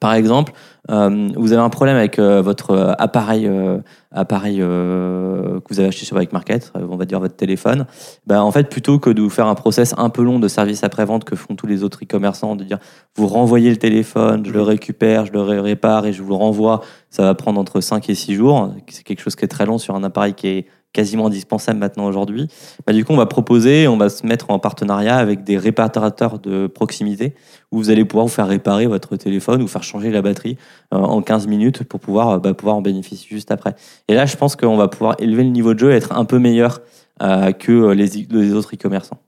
Par 0.00 0.14
exemple, 0.14 0.52
euh, 0.90 1.28
vous 1.36 1.52
avez 1.52 1.62
un 1.62 1.68
problème 1.68 1.94
avec 1.94 2.18
euh, 2.18 2.42
votre 2.42 2.96
appareil, 2.98 3.46
euh, 3.46 3.78
appareil 4.10 4.58
que 4.58 5.60
vous 5.70 5.78
avez 5.78 5.86
acheté 5.90 6.04
sur 6.06 6.16
Bike 6.16 6.32
Market, 6.32 6.72
on 6.74 6.96
va 6.96 7.04
dire 7.04 7.20
votre 7.20 7.36
téléphone. 7.36 7.86
Bah, 8.26 8.42
en 8.42 8.50
fait, 8.50 8.68
plutôt 8.68 8.98
que 8.98 9.10
de 9.10 9.22
vous 9.22 9.30
faire 9.30 9.46
un 9.46 9.54
process 9.54 9.94
un 9.96 10.10
peu 10.10 10.24
long 10.24 10.40
de 10.40 10.48
service 10.48 10.82
après-vente 10.82 11.22
que 11.22 11.36
font 11.36 11.54
tous 11.54 11.68
les 11.68 11.84
autres 11.84 12.00
e-commerçants, 12.02 12.56
de 12.56 12.64
dire 12.64 12.78
vous 13.14 13.28
renvoyez 13.28 13.70
le 13.70 13.76
téléphone, 13.76 14.44
je 14.44 14.50
le 14.50 14.62
récupère, 14.62 15.26
je 15.26 15.32
le 15.32 15.40
ré- 15.42 15.60
répare 15.60 16.06
et 16.06 16.12
je 16.12 16.20
vous 16.20 16.30
le 16.30 16.34
renvoie, 16.34 16.80
ça 17.10 17.22
va 17.22 17.36
prendre 17.36 17.60
entre 17.60 17.80
5 17.80 18.10
et 18.10 18.16
6 18.16 18.34
jours. 18.34 18.74
C'est 18.88 19.04
quelque 19.04 19.22
chose 19.22 19.36
qui 19.36 19.44
est 19.44 19.48
très 19.48 19.66
long 19.66 19.78
sur 19.78 19.94
un 19.94 20.02
appareil 20.02 20.34
qui 20.34 20.48
est 20.48 20.66
quasiment 20.94 21.26
indispensable 21.26 21.78
maintenant 21.78 22.06
aujourd'hui. 22.06 22.48
Bah, 22.86 22.94
du 22.94 23.04
coup, 23.04 23.12
on 23.12 23.18
va 23.18 23.26
proposer, 23.26 23.86
on 23.86 23.98
va 23.98 24.08
se 24.08 24.26
mettre 24.26 24.50
en 24.50 24.58
partenariat 24.58 25.16
avec 25.16 25.44
des 25.44 25.58
réparateurs 25.58 26.38
de 26.38 26.66
proximité 26.66 27.34
où 27.70 27.76
vous 27.76 27.90
allez 27.90 28.06
pouvoir 28.06 28.24
vous 28.24 28.32
faire 28.32 28.48
réparer 28.48 28.86
votre 28.86 29.16
téléphone 29.16 29.60
ou 29.60 29.68
faire 29.68 29.82
changer 29.82 30.10
la 30.10 30.22
batterie 30.22 30.56
euh, 30.94 30.96
en 30.96 31.20
15 31.20 31.46
minutes 31.48 31.84
pour 31.84 32.00
pouvoir, 32.00 32.40
bah, 32.40 32.54
pouvoir 32.54 32.76
en 32.76 32.80
bénéficier 32.80 33.28
juste 33.28 33.50
après. 33.50 33.74
Et 34.08 34.14
là, 34.14 34.24
je 34.24 34.36
pense 34.36 34.56
qu'on 34.56 34.78
va 34.78 34.88
pouvoir 34.88 35.16
élever 35.18 35.44
le 35.44 35.50
niveau 35.50 35.74
de 35.74 35.80
jeu 35.80 35.92
et 35.92 35.96
être 35.96 36.12
un 36.12 36.24
peu 36.24 36.38
meilleur 36.38 36.80
euh, 37.22 37.52
que 37.52 37.70
euh, 37.70 37.94
les, 37.94 38.52
autres 38.54 38.74
e-commerçants. 38.74 39.22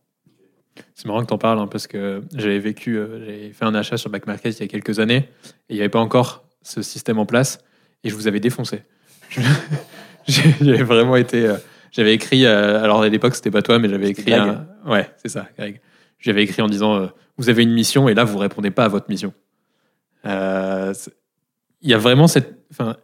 C'est 0.97 1.07
marrant 1.07 1.23
que 1.23 1.29
tu 1.29 1.35
en 1.35 1.39
parles 1.39 1.61
hein, 1.61 1.69
parce 1.69 1.87
que 1.87 2.23
j'avais 2.35 2.59
vécu, 2.59 2.99
euh, 2.99 3.53
fait 3.53 3.65
un 3.65 3.77
achat 3.77 3.97
sur 3.97 4.11
Back 4.11 4.27
Market 4.27 4.59
il 4.59 4.63
y 4.63 4.65
a 4.65 4.67
quelques 4.67 4.99
années 4.99 5.29
et 5.69 5.71
il 5.71 5.75
n'y 5.77 5.81
avait 5.83 5.89
pas 5.89 6.01
encore 6.01 6.45
ce 6.63 6.83
système 6.83 7.21
en 7.21 7.27
place 7.27 7.59
et 8.03 8.09
je 8.09 8.17
vous 8.17 8.27
avais 8.27 8.41
défoncé. 8.41 8.83
J'ai- 10.29 10.55
J'avais 10.61 10.83
vraiment 10.83 11.17
été. 11.17 11.47
euh, 11.47 11.57
j'avais 11.93 12.15
écrit, 12.15 12.45
euh, 12.45 12.83
alors 12.83 13.03
à 13.03 13.09
l'époque 13.09 13.35
c'était 13.35 13.51
pas 13.51 13.63
toi, 13.63 13.79
mais 13.79 13.89
j'avais 13.89 14.09
écrit. 14.11 14.33
Un- 14.35 14.91
ouais, 14.91 15.11
c'est 15.17 15.29
ça, 15.29 15.49
Greg. 15.59 15.81
J'avais 16.19 16.43
écrit 16.43 16.63
en 16.63 16.67
disant 16.69 16.95
euh, 16.97 17.07
Vous 17.39 17.49
avez 17.49 17.63
une 17.63 17.73
mission 17.73 18.09
et 18.09 18.15
là 18.15 18.25
vous 18.25 18.39
répondez 18.39 18.71
pas 18.71 18.85
à 18.85 18.89
votre 18.89 19.09
mission. 19.11 19.33
Euh, 20.25 20.93
Il 21.83 21.91
y 21.91 21.95
a 21.95 21.99
vraiment 21.99 22.27
cette. 22.27 22.59
Enfin, 22.71 22.97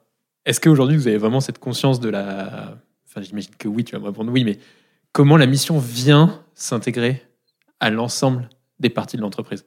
Est-ce 0.45 0.61
qu'aujourd'hui 0.61 0.97
vous 0.97 1.07
avez 1.07 1.19
vraiment 1.19 1.41
cette 1.41 1.59
conscience 1.59 2.01
de 2.01 2.09
la. 2.09 2.77
Enfin, 3.07 3.21
j'imagine 3.23 3.55
que 3.59 3.69
oui, 3.69 3.85
tu 3.85 3.93
vas 3.95 3.99
me 4.01 4.07
répondre 4.07 4.33
oui, 4.33 4.43
mais 4.45 4.59
comment 5.13 5.37
la 5.37 5.47
mission 5.47 5.79
vient 5.79 6.43
s'intégrer 6.55 7.23
à 7.81 7.91
l'ensemble 7.91 8.49
des 8.81 8.89
parties 8.91 9.17
de 9.17 9.23
l'entreprise 9.23 9.65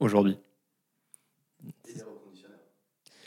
aujourd'hui? 0.00 0.36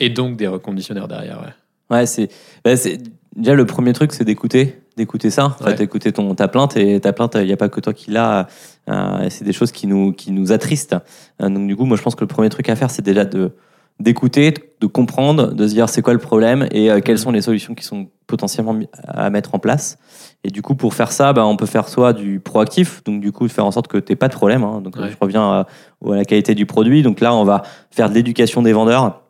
Et 0.00 0.10
donc 0.10 0.36
des 0.36 0.46
reconditionneurs 0.46 1.08
derrière, 1.08 1.40
ouais. 1.42 1.96
Ouais, 1.96 2.06
c'est, 2.06 2.28
bah, 2.64 2.76
c'est 2.76 2.98
déjà 3.38 3.54
le 3.54 3.64
premier 3.66 3.92
truc, 3.92 4.12
c'est 4.12 4.24
d'écouter, 4.24 4.80
d'écouter 4.96 5.30
ça. 5.30 5.56
En 5.60 5.64
Ouais. 5.64 5.76
fait, 5.76 5.84
écouter 5.84 6.12
ton 6.12 6.34
ta 6.34 6.48
plainte 6.48 6.76
et 6.76 7.00
ta 7.00 7.12
plainte, 7.12 7.36
il 7.36 7.46
n'y 7.46 7.52
a 7.52 7.56
pas 7.56 7.68
que 7.68 7.80
toi 7.80 7.92
qui 7.94 8.10
l'as. 8.10 8.46
euh, 8.90 9.26
c'est 9.30 9.44
des 9.44 9.52
choses 9.52 9.72
qui 9.72 9.86
nous 9.86 10.12
qui 10.12 10.32
nous 10.32 10.52
attristent. 10.52 10.96
Euh, 11.42 11.48
donc 11.48 11.66
du 11.66 11.76
coup, 11.76 11.84
moi, 11.84 11.96
je 11.96 12.02
pense 12.02 12.14
que 12.14 12.20
le 12.22 12.26
premier 12.28 12.48
truc 12.50 12.68
à 12.68 12.76
faire, 12.76 12.90
c'est 12.90 13.02
déjà 13.02 13.24
de 13.24 13.52
d'écouter, 14.00 14.54
de 14.80 14.86
comprendre, 14.86 15.52
de 15.54 15.66
se 15.66 15.72
dire 15.74 15.88
c'est 15.88 16.02
quoi 16.02 16.12
le 16.12 16.20
problème 16.20 16.68
et 16.70 16.88
euh, 16.88 17.00
quelles 17.00 17.18
sont 17.18 17.32
les 17.32 17.40
solutions 17.42 17.74
qui 17.74 17.84
sont 17.84 18.06
potentiellement 18.28 18.78
à 19.08 19.28
mettre 19.28 19.56
en 19.56 19.58
place. 19.58 19.98
Et 20.44 20.50
du 20.50 20.62
coup, 20.62 20.76
pour 20.76 20.94
faire 20.94 21.10
ça, 21.10 21.32
bah, 21.32 21.44
on 21.44 21.56
peut 21.56 21.66
faire 21.66 21.88
soit 21.88 22.12
du 22.12 22.38
proactif, 22.38 23.02
donc 23.02 23.20
du 23.20 23.32
coup, 23.32 23.48
de 23.48 23.52
faire 23.52 23.66
en 23.66 23.72
sorte 23.72 23.88
que 23.88 23.98
tu 23.98 24.14
pas 24.14 24.28
de 24.28 24.34
problème. 24.34 24.62
hein. 24.62 24.80
donc, 24.82 24.94
Ouais. 24.96 25.10
je 25.10 25.16
reviens 25.20 25.42
à, 25.42 25.66
à 26.08 26.14
la 26.14 26.24
qualité 26.24 26.54
du 26.54 26.64
produit. 26.64 27.02
Donc 27.02 27.18
là, 27.20 27.34
on 27.34 27.42
va 27.42 27.62
faire 27.90 28.08
de 28.08 28.14
l'éducation 28.14 28.62
des 28.62 28.72
vendeurs 28.72 29.20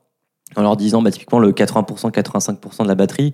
en 0.54 0.60
leur 0.62 0.76
disant, 0.76 1.00
bah, 1.00 1.10
typiquement, 1.12 1.38
le 1.38 1.52
80%, 1.52 2.10
85% 2.10 2.82
de 2.82 2.88
la 2.88 2.94
batterie, 2.94 3.32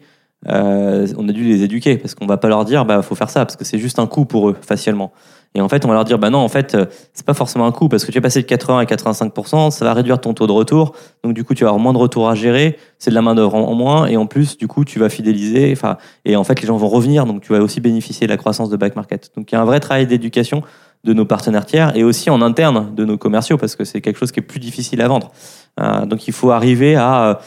euh, 0.48 1.06
on 1.16 1.28
a 1.28 1.32
dû 1.32 1.44
les 1.44 1.62
éduquer 1.62 1.96
parce 1.96 2.14
qu'on 2.14 2.26
va 2.26 2.36
pas 2.36 2.48
leur 2.48 2.64
dire, 2.64 2.84
bah, 2.84 3.02
faut 3.02 3.14
faire 3.14 3.30
ça 3.30 3.44
parce 3.44 3.56
que 3.56 3.64
c'est 3.64 3.78
juste 3.78 3.98
un 3.98 4.06
coût 4.06 4.24
pour 4.24 4.50
eux, 4.50 4.56
facilement. 4.60 5.12
Et 5.56 5.60
en 5.60 5.68
fait, 5.68 5.84
on 5.84 5.88
va 5.88 5.94
leur 5.94 6.04
dire, 6.04 6.18
bah 6.18 6.30
non, 6.30 6.40
en 6.40 6.48
fait, 6.48 6.74
euh, 6.74 6.86
c'est 7.12 7.24
pas 7.24 7.34
forcément 7.34 7.64
un 7.64 7.70
coût 7.70 7.88
parce 7.88 8.04
que 8.04 8.10
tu 8.10 8.18
es 8.18 8.20
passé 8.20 8.42
de 8.42 8.46
80 8.46 8.80
à 8.80 8.84
85%, 8.84 9.70
ça 9.70 9.84
va 9.84 9.94
réduire 9.94 10.20
ton 10.20 10.34
taux 10.34 10.48
de 10.48 10.52
retour. 10.52 10.94
Donc, 11.22 11.32
du 11.32 11.44
coup, 11.44 11.54
tu 11.54 11.62
vas 11.62 11.70
avoir 11.70 11.80
moins 11.80 11.92
de 11.92 11.98
retours 11.98 12.28
à 12.28 12.34
gérer, 12.34 12.76
c'est 12.98 13.10
de 13.10 13.14
la 13.14 13.22
main-d'œuvre 13.22 13.54
en 13.54 13.68
en 13.68 13.74
moins. 13.74 14.06
Et 14.06 14.16
en 14.16 14.26
plus, 14.26 14.58
du 14.58 14.66
coup, 14.66 14.84
tu 14.84 14.98
vas 14.98 15.08
fidéliser. 15.08 15.76
Et 16.24 16.34
en 16.34 16.42
fait, 16.42 16.60
les 16.60 16.66
gens 16.66 16.76
vont 16.76 16.88
revenir. 16.88 17.24
Donc, 17.24 17.42
tu 17.42 17.52
vas 17.52 17.60
aussi 17.60 17.80
bénéficier 17.80 18.26
de 18.26 18.32
la 18.32 18.36
croissance 18.36 18.68
de 18.68 18.76
back 18.76 18.96
market. 18.96 19.30
Donc, 19.36 19.52
il 19.52 19.54
y 19.54 19.58
a 19.58 19.60
un 19.60 19.64
vrai 19.64 19.78
travail 19.78 20.08
d'éducation 20.08 20.62
de 21.04 21.12
nos 21.12 21.24
partenaires 21.24 21.66
tiers 21.66 21.96
et 21.96 22.02
aussi 22.02 22.30
en 22.30 22.40
interne 22.42 22.92
de 22.94 23.04
nos 23.04 23.18
commerciaux 23.18 23.58
parce 23.58 23.76
que 23.76 23.84
c'est 23.84 24.00
quelque 24.00 24.18
chose 24.18 24.32
qui 24.32 24.40
est 24.40 24.44
plus 24.44 24.58
difficile 24.58 25.02
à 25.02 25.08
vendre. 25.08 25.30
Euh, 25.78 26.04
donc, 26.04 26.26
il 26.26 26.32
faut 26.32 26.50
arriver 26.50 26.96
à 26.96 27.38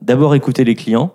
d'abord 0.00 0.34
écouter 0.34 0.64
les 0.64 0.74
clients, 0.74 1.12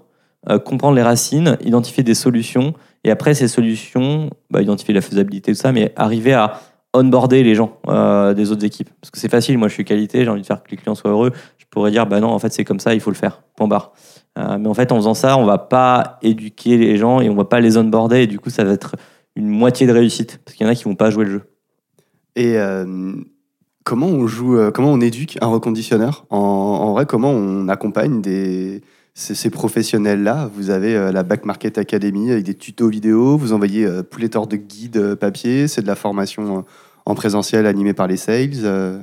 euh, 0.50 0.60
comprendre 0.60 0.96
les 0.96 1.02
racines, 1.02 1.58
identifier 1.64 2.04
des 2.04 2.16
solutions 2.16 2.74
et 3.06 3.12
après 3.12 3.34
ces 3.34 3.48
solutions, 3.48 4.30
bah, 4.50 4.62
identifier 4.62 4.94
la 4.94 5.00
faisabilité, 5.00 5.54
tout 5.54 5.58
ça, 5.58 5.72
mais 5.72 5.94
arriver 5.96 6.34
à 6.34 6.60
onboarder 6.94 7.44
les 7.44 7.56
gens 7.56 7.78
euh, 7.88 8.34
des 8.34 8.52
autres 8.52 8.66
équipes. 8.66 8.90
Parce 9.00 9.10
que 9.10 9.20
c'est 9.20 9.30
facile, 9.30 9.58
moi 9.58 9.70
je 9.70 9.74
suis 9.74 9.86
qualité, 9.86 10.26
j'ai 10.26 10.30
envie 10.30 10.42
de 10.42 10.46
faire 10.46 10.62
que 10.62 10.70
les 10.70 10.78
clients 10.78 10.96
soient 10.96 11.12
heureux. 11.12 11.32
Je 11.58 11.66
pourrais 11.70 11.92
dire, 11.92 12.06
bah 12.06 12.20
non, 12.20 12.28
en 12.28 12.40
fait 12.40 12.52
c'est 12.52 12.66
comme 12.66 12.82
ça, 12.82 12.94
il 12.94 13.00
faut 13.00 13.10
le 13.10 13.16
faire, 13.16 13.42
point 13.56 13.68
barre. 13.68 13.94
Euh, 14.38 14.58
mais 14.58 14.68
en 14.68 14.74
fait, 14.74 14.92
en 14.92 14.98
faisant 14.98 15.14
ça, 15.14 15.38
on 15.38 15.46
va 15.46 15.58
pas 15.58 16.20
éduquer 16.22 16.78
les 16.78 16.98
gens 16.98 17.22
et 17.22 17.30
on 17.30 17.36
va 17.36 17.46
pas 17.46 17.62
les 17.62 17.78
onboarder 17.78 18.24
et 18.24 18.28
du 18.28 18.40
coup, 18.40 18.50
ça 18.50 18.66
va 18.66 18.74
être 18.74 18.98
une 19.36 19.48
moitié 19.48 19.88
de 19.88 19.94
réussite 19.94 20.42
parce 20.44 20.58
qu'il 20.58 20.66
y 20.66 20.70
en 20.70 20.72
a 20.72 20.76
qui 20.76 20.84
vont 20.84 20.96
pas 20.96 21.10
jouer 21.10 21.26
le 21.26 21.32
jeu. 21.32 21.42
Et 22.36 22.58
comment 23.84 24.08
on 24.08 24.28
joue, 24.28 24.58
comment 24.74 24.92
on 24.92 25.00
éduque 25.00 25.38
un 25.42 25.48
reconditionneur? 25.48 26.26
En 26.32 26.94
vrai, 26.94 27.06
comment 27.06 27.30
on 27.30 27.68
accompagne 27.70 28.22
des, 28.22 28.82
ces, 29.14 29.36
ces 29.36 29.50
professionnels-là. 29.50 30.50
Vous 30.54 30.70
avez 30.70 30.96
euh, 30.96 31.12
la 31.12 31.24
Back 31.24 31.46
Market 31.46 31.78
Academy 31.78 32.32
avec 32.32 32.44
des 32.46 32.54
tutos 32.56 32.90
vidéo, 32.90 33.38
vous 33.38 33.54
envoyez 33.54 33.86
euh, 33.86 34.04
pléthore 34.04 34.48
de 34.48 34.56
guides 34.56 34.98
euh, 34.98 35.16
papier, 35.16 35.68
c'est 35.68 35.82
de 35.82 35.88
la 35.88 35.96
formation 35.96 36.58
euh, 36.60 36.62
en 37.06 37.16
présentiel 37.16 37.66
animée 37.66 37.94
par 37.94 38.08
les 38.08 38.18
sales. 38.18 38.50
euh. 38.64 39.00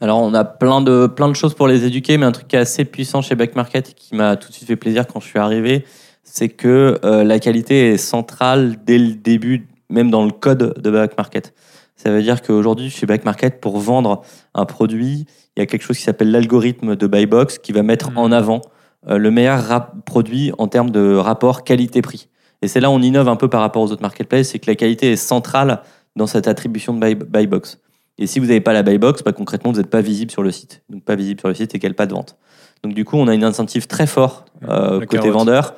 Alors, 0.00 0.20
on 0.20 0.34
a 0.34 0.44
plein 0.44 0.82
de, 0.82 1.06
plein 1.06 1.28
de 1.28 1.34
choses 1.34 1.54
pour 1.54 1.68
les 1.68 1.84
éduquer, 1.84 2.18
mais 2.18 2.26
un 2.26 2.32
truc 2.32 2.48
qui 2.48 2.56
est 2.56 2.60
assez 2.60 2.84
puissant 2.84 3.22
chez 3.22 3.34
Back 3.34 3.56
Market 3.56 3.90
et 3.90 3.92
qui 3.94 4.14
m'a 4.14 4.36
tout 4.36 4.48
de 4.48 4.52
suite 4.54 4.68
fait 4.68 4.76
plaisir 4.76 5.06
quand 5.06 5.20
je 5.20 5.26
suis 5.26 5.38
arrivé, 5.38 5.84
c'est 6.22 6.48
que 6.50 6.98
euh, 7.04 7.24
la 7.24 7.38
qualité 7.38 7.92
est 7.92 7.96
centrale 7.96 8.76
dès 8.84 8.98
le 8.98 9.14
début, 9.14 9.66
même 9.88 10.10
dans 10.10 10.24
le 10.24 10.32
code 10.32 10.74
de 10.78 10.90
Back 10.90 11.16
Market. 11.16 11.54
Ça 11.96 12.10
veut 12.10 12.20
dire 12.22 12.42
qu'aujourd'hui, 12.42 12.90
chez 12.90 13.06
Back 13.06 13.24
Market, 13.24 13.58
pour 13.60 13.78
vendre 13.78 14.20
un 14.54 14.66
produit, 14.66 15.24
il 15.56 15.60
y 15.60 15.62
a 15.62 15.66
quelque 15.66 15.82
chose 15.82 15.96
qui 15.96 16.02
s'appelle 16.02 16.30
l'algorithme 16.30 16.94
de 16.94 17.06
Buybox 17.06 17.56
qui 17.58 17.72
va 17.72 17.82
mettre 17.82 18.10
Mhm. 18.10 18.18
en 18.18 18.32
avant 18.32 18.60
euh, 18.60 18.68
le 19.06 19.30
meilleur 19.30 19.90
produit 20.04 20.52
en 20.58 20.68
termes 20.68 20.90
de 20.90 21.14
rapport 21.14 21.64
qualité-prix. 21.64 22.28
Et 22.62 22.68
c'est 22.68 22.80
là 22.80 22.90
où 22.90 22.94
on 22.94 23.02
innove 23.02 23.28
un 23.28 23.36
peu 23.36 23.48
par 23.48 23.60
rapport 23.60 23.82
aux 23.82 23.92
autres 23.92 24.02
marketplaces, 24.02 24.48
c'est 24.48 24.58
que 24.58 24.70
la 24.70 24.74
qualité 24.74 25.12
est 25.12 25.16
centrale 25.16 25.82
dans 26.16 26.26
cette 26.26 26.48
attribution 26.48 26.94
de 26.94 27.00
buy, 27.00 27.14
Buybox. 27.14 27.78
Et 28.18 28.26
si 28.26 28.38
vous 28.38 28.46
n'avez 28.46 28.60
pas 28.60 28.72
la 28.72 28.82
Buybox, 28.82 29.22
bah, 29.22 29.32
concrètement, 29.32 29.70
vous 29.72 29.78
n'êtes 29.78 29.90
pas 29.90 30.00
visible 30.00 30.30
sur 30.30 30.42
le 30.42 30.50
site. 30.50 30.82
Donc 30.88 31.04
pas 31.04 31.14
visible 31.14 31.40
sur 31.40 31.48
le 31.48 31.54
site 31.54 31.74
égale 31.74 31.94
pas 31.94 32.06
de 32.06 32.14
vente. 32.14 32.36
Donc 32.82 32.94
du 32.94 33.04
coup, 33.04 33.16
on 33.16 33.28
a 33.28 33.34
une 33.34 33.44
incentive 33.44 33.86
très 33.86 34.06
fort 34.06 34.46
euh, 34.68 35.00
côté 35.00 35.18
carotte. 35.18 35.32
vendeur 35.32 35.74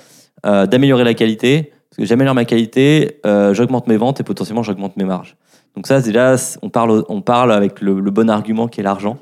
euh, 0.47 0.67
d'améliorer 0.67 1.05
la 1.05 1.15
qualité. 1.15 1.73
Parce 1.91 1.99
que 1.99 2.05
j'améliore 2.05 2.35
ma 2.35 2.45
qualité, 2.45 3.21
euh, 3.27 3.55
j'augmente 3.55 3.87
mes 3.87 3.97
ventes 3.97 4.21
et 4.21 4.23
potentiellement 4.23 4.63
j'augmente 4.63 4.97
mes 4.97 5.05
marges. 5.05 5.37
Donc 5.75 5.87
ça, 5.87 6.01
déjà, 6.01 6.37
on 6.63 6.71
parle, 6.71 7.05
on 7.09 7.23
parle 7.23 7.53
avec 7.53 7.81
le, 7.81 8.01
le 8.01 8.11
bon 8.11 8.31
argument 8.31 8.69
qui 8.69 8.81
est 8.81 8.83
l'argent. 8.83 9.19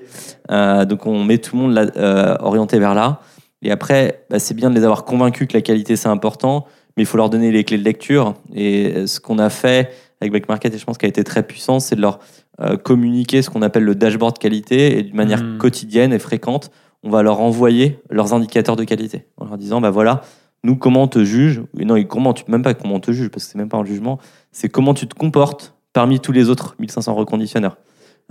Euh, 0.51 0.85
donc 0.85 1.07
on 1.07 1.23
met 1.25 1.39
tout 1.39 1.57
le 1.57 1.63
monde 1.63 1.75
là, 1.75 1.87
euh, 1.97 2.37
orienté 2.41 2.79
vers 2.79 2.95
là. 2.95 3.21
Et 3.63 3.71
après, 3.71 4.25
bah, 4.31 4.39
c'est 4.39 4.55
bien 4.55 4.71
de 4.71 4.75
les 4.75 4.85
avoir 4.85 5.05
convaincus 5.05 5.49
que 5.49 5.55
la 5.55 5.63
qualité 5.63 5.97
c'est 5.97 6.09
important, 6.09 6.67
mais 6.97 7.03
il 7.03 7.07
faut 7.07 7.17
leur 7.17 7.31
donner 7.31 7.51
les 7.51 7.65
clés 7.65 7.79
de 7.79 7.85
lecture. 7.85 8.35
Et 8.55 9.07
ce 9.07 9.21
qu'on 9.21 9.39
a 9.39 9.51
fait 9.51 9.91
avec 10.21 10.33
Back 10.33 10.49
Market, 10.49 10.75
et 10.75 10.79
je 10.79 10.85
pense 10.85 10.99
qu'il 10.99 11.07
a 11.07 11.11
été 11.11 11.25
très 11.25 11.43
puissant, 11.43 11.79
c'est 11.81 11.97
de 11.97 12.01
leur 12.01 12.19
euh, 12.61 12.77
communiquer 12.77 13.43
ce 13.43 13.51
qu'on 13.51 13.61
appelle 13.63 13.85
le 13.85 13.95
dashboard 13.95 14.39
qualité 14.39 14.99
et 14.99 15.03
d'une 15.03 15.17
manière 15.17 15.43
Mhm. 15.43 15.59
quotidienne 15.59 16.13
et 16.15 16.19
fréquente, 16.19 16.71
on 17.03 17.11
va 17.11 17.23
leur 17.23 17.41
envoyer 17.41 17.99
leurs 18.09 18.33
indicateurs 18.33 18.77
de 18.77 18.85
qualité 18.85 19.27
en 19.37 19.45
leur 19.45 19.59
disant 19.59 19.81
bah 19.83 19.91
voilà, 19.91 20.23
nous 20.65 20.77
comment 20.77 21.03
on 21.03 21.09
te 21.09 21.23
juge 21.23 21.63
Et 21.79 21.85
non, 21.85 21.97
et 21.97 22.07
comment 22.07 22.33
tu 22.33 22.45
même 22.49 22.63
pas 22.63 22.73
comment 22.73 22.95
on 22.95 23.01
te 23.01 23.13
juge 23.13 23.29
parce 23.29 23.45
que 23.45 23.53
c'est 23.53 23.59
même 23.59 23.69
pas 23.69 23.77
un 23.77 23.85
jugement, 23.85 24.19
c'est 24.53 24.71
comment 24.71 24.95
tu 24.95 25.07
te 25.07 25.15
comportes 25.15 25.75
parmi 25.93 26.19
tous 26.19 26.33
les 26.33 26.49
autres 26.49 26.77
1500 26.79 27.15
reconditionneurs. 27.15 27.77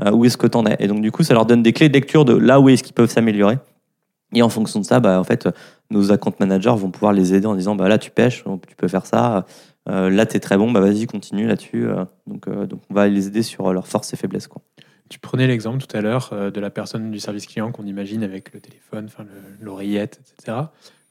Euh, 0.03 0.11
où 0.11 0.25
est-ce 0.25 0.37
que 0.37 0.47
tu 0.47 0.57
en 0.57 0.65
es? 0.65 0.75
Et 0.79 0.87
donc 0.87 1.01
du 1.01 1.11
coup, 1.11 1.21
ça 1.23 1.33
leur 1.35 1.45
donne 1.45 1.61
des 1.61 1.71
clés 1.71 1.87
de 1.87 1.93
lecture 1.93 2.25
de 2.25 2.35
là 2.35 2.59
où 2.59 2.67
est-ce 2.69 2.81
qu'ils 2.83 2.93
peuvent 2.95 3.09
s'améliorer. 3.11 3.59
Et 4.33 4.41
en 4.41 4.49
fonction 4.49 4.79
de 4.79 4.85
ça, 4.85 4.99
bah, 4.99 5.19
en 5.19 5.23
fait, 5.23 5.47
nos 5.89 6.11
account 6.11 6.33
managers 6.39 6.75
vont 6.75 6.91
pouvoir 6.91 7.13
les 7.13 7.33
aider 7.33 7.45
en 7.47 7.55
disant 7.55 7.75
bah 7.75 7.87
là 7.87 7.97
tu 7.97 8.11
pêches, 8.11 8.43
tu 8.67 8.75
peux 8.75 8.87
faire 8.87 9.05
ça. 9.05 9.45
Euh, 9.87 10.09
là 10.09 10.25
tu 10.25 10.37
es 10.37 10.39
très 10.39 10.57
bon, 10.57 10.71
bah 10.71 10.79
vas-y 10.79 11.05
continue 11.05 11.47
là-dessus. 11.47 11.87
Euh, 11.87 12.05
donc, 12.25 12.47
euh, 12.47 12.65
donc 12.65 12.81
on 12.89 12.93
va 12.93 13.07
les 13.07 13.27
aider 13.27 13.43
sur 13.43 13.71
leurs 13.71 13.87
forces 13.87 14.13
et 14.13 14.17
faiblesses 14.17 14.47
quoi. 14.47 14.61
Tu 15.07 15.19
prenais 15.19 15.45
l'exemple 15.45 15.85
tout 15.85 15.95
à 15.95 16.01
l'heure 16.01 16.33
de 16.51 16.59
la 16.59 16.71
personne 16.71 17.11
du 17.11 17.19
service 17.19 17.45
client 17.45 17.71
qu'on 17.71 17.85
imagine 17.85 18.23
avec 18.23 18.51
le 18.55 18.59
téléphone, 18.59 19.07
l'oreillette, 19.61 20.19
etc. 20.33 20.57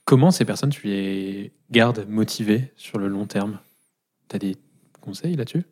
Comment 0.05 0.33
ces 0.33 0.45
personnes, 0.45 0.71
tu 0.71 0.89
les 0.89 1.53
gardes 1.71 2.05
motivées 2.09 2.73
sur 2.75 2.99
le 2.99 3.07
long 3.07 3.27
terme? 3.27 3.61
Tu 4.29 4.35
as 4.35 4.39
des 4.41 4.57
conseils 5.01 5.37
là-dessus? 5.37 5.63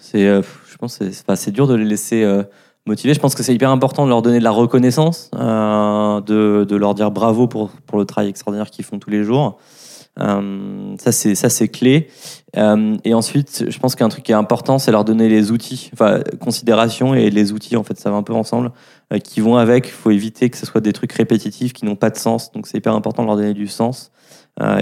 C'est, 0.00 0.26
euh, 0.26 0.42
je 0.68 0.76
pense, 0.78 0.98
que 0.98 1.34
c'est 1.36 1.52
dur 1.52 1.68
de 1.68 1.74
les 1.74 1.84
laisser 1.84 2.24
motiver. 2.86 3.14
Je 3.14 3.20
pense 3.20 3.34
que 3.34 3.42
c'est 3.42 3.54
hyper 3.54 3.70
important 3.70 4.04
de 4.04 4.10
leur 4.10 4.22
donner 4.22 4.38
de 4.38 4.44
la 4.44 4.50
reconnaissance, 4.50 5.30
euh, 5.34 6.20
de, 6.20 6.76
leur 6.76 6.94
dire 6.94 7.10
bravo 7.10 7.46
pour, 7.46 7.70
le 7.92 8.04
travail 8.04 8.30
extraordinaire 8.30 8.70
qu'ils 8.70 8.84
font 8.84 8.98
tous 8.98 9.10
les 9.10 9.24
jours. 9.24 9.58
Euh, 10.18 10.94
ça, 10.98 11.12
c'est, 11.12 11.68
clé. 11.68 12.08
Euh, 12.56 12.96
et 13.04 13.12
ensuite, 13.12 13.66
je 13.68 13.78
pense 13.78 13.94
qu'un 13.96 14.08
truc 14.08 14.24
qui 14.24 14.32
est 14.32 14.36
important, 14.36 14.78
c'est 14.78 14.90
leur 14.90 15.04
donner 15.04 15.28
les 15.28 15.50
outils, 15.50 15.90
enfin, 15.92 16.20
considération 16.40 17.14
et 17.14 17.28
les 17.28 17.52
outils, 17.52 17.76
en 17.76 17.82
fait, 17.82 17.98
ça 17.98 18.10
va 18.10 18.16
un 18.16 18.22
peu 18.22 18.32
ensemble, 18.32 18.72
qui 19.22 19.40
vont 19.40 19.56
avec. 19.56 19.88
Il 19.88 19.92
faut 19.92 20.10
éviter 20.10 20.48
que 20.48 20.56
ce 20.56 20.64
soit 20.64 20.80
des 20.80 20.92
trucs 20.92 21.12
répétitifs 21.12 21.74
qui 21.74 21.84
n'ont 21.84 21.96
pas 21.96 22.10
de 22.10 22.16
sens. 22.16 22.50
Donc, 22.52 22.66
c'est 22.66 22.78
hyper 22.78 22.94
important 22.94 23.22
de 23.22 23.26
leur 23.28 23.36
donner 23.36 23.54
du 23.54 23.66
sens 23.66 24.10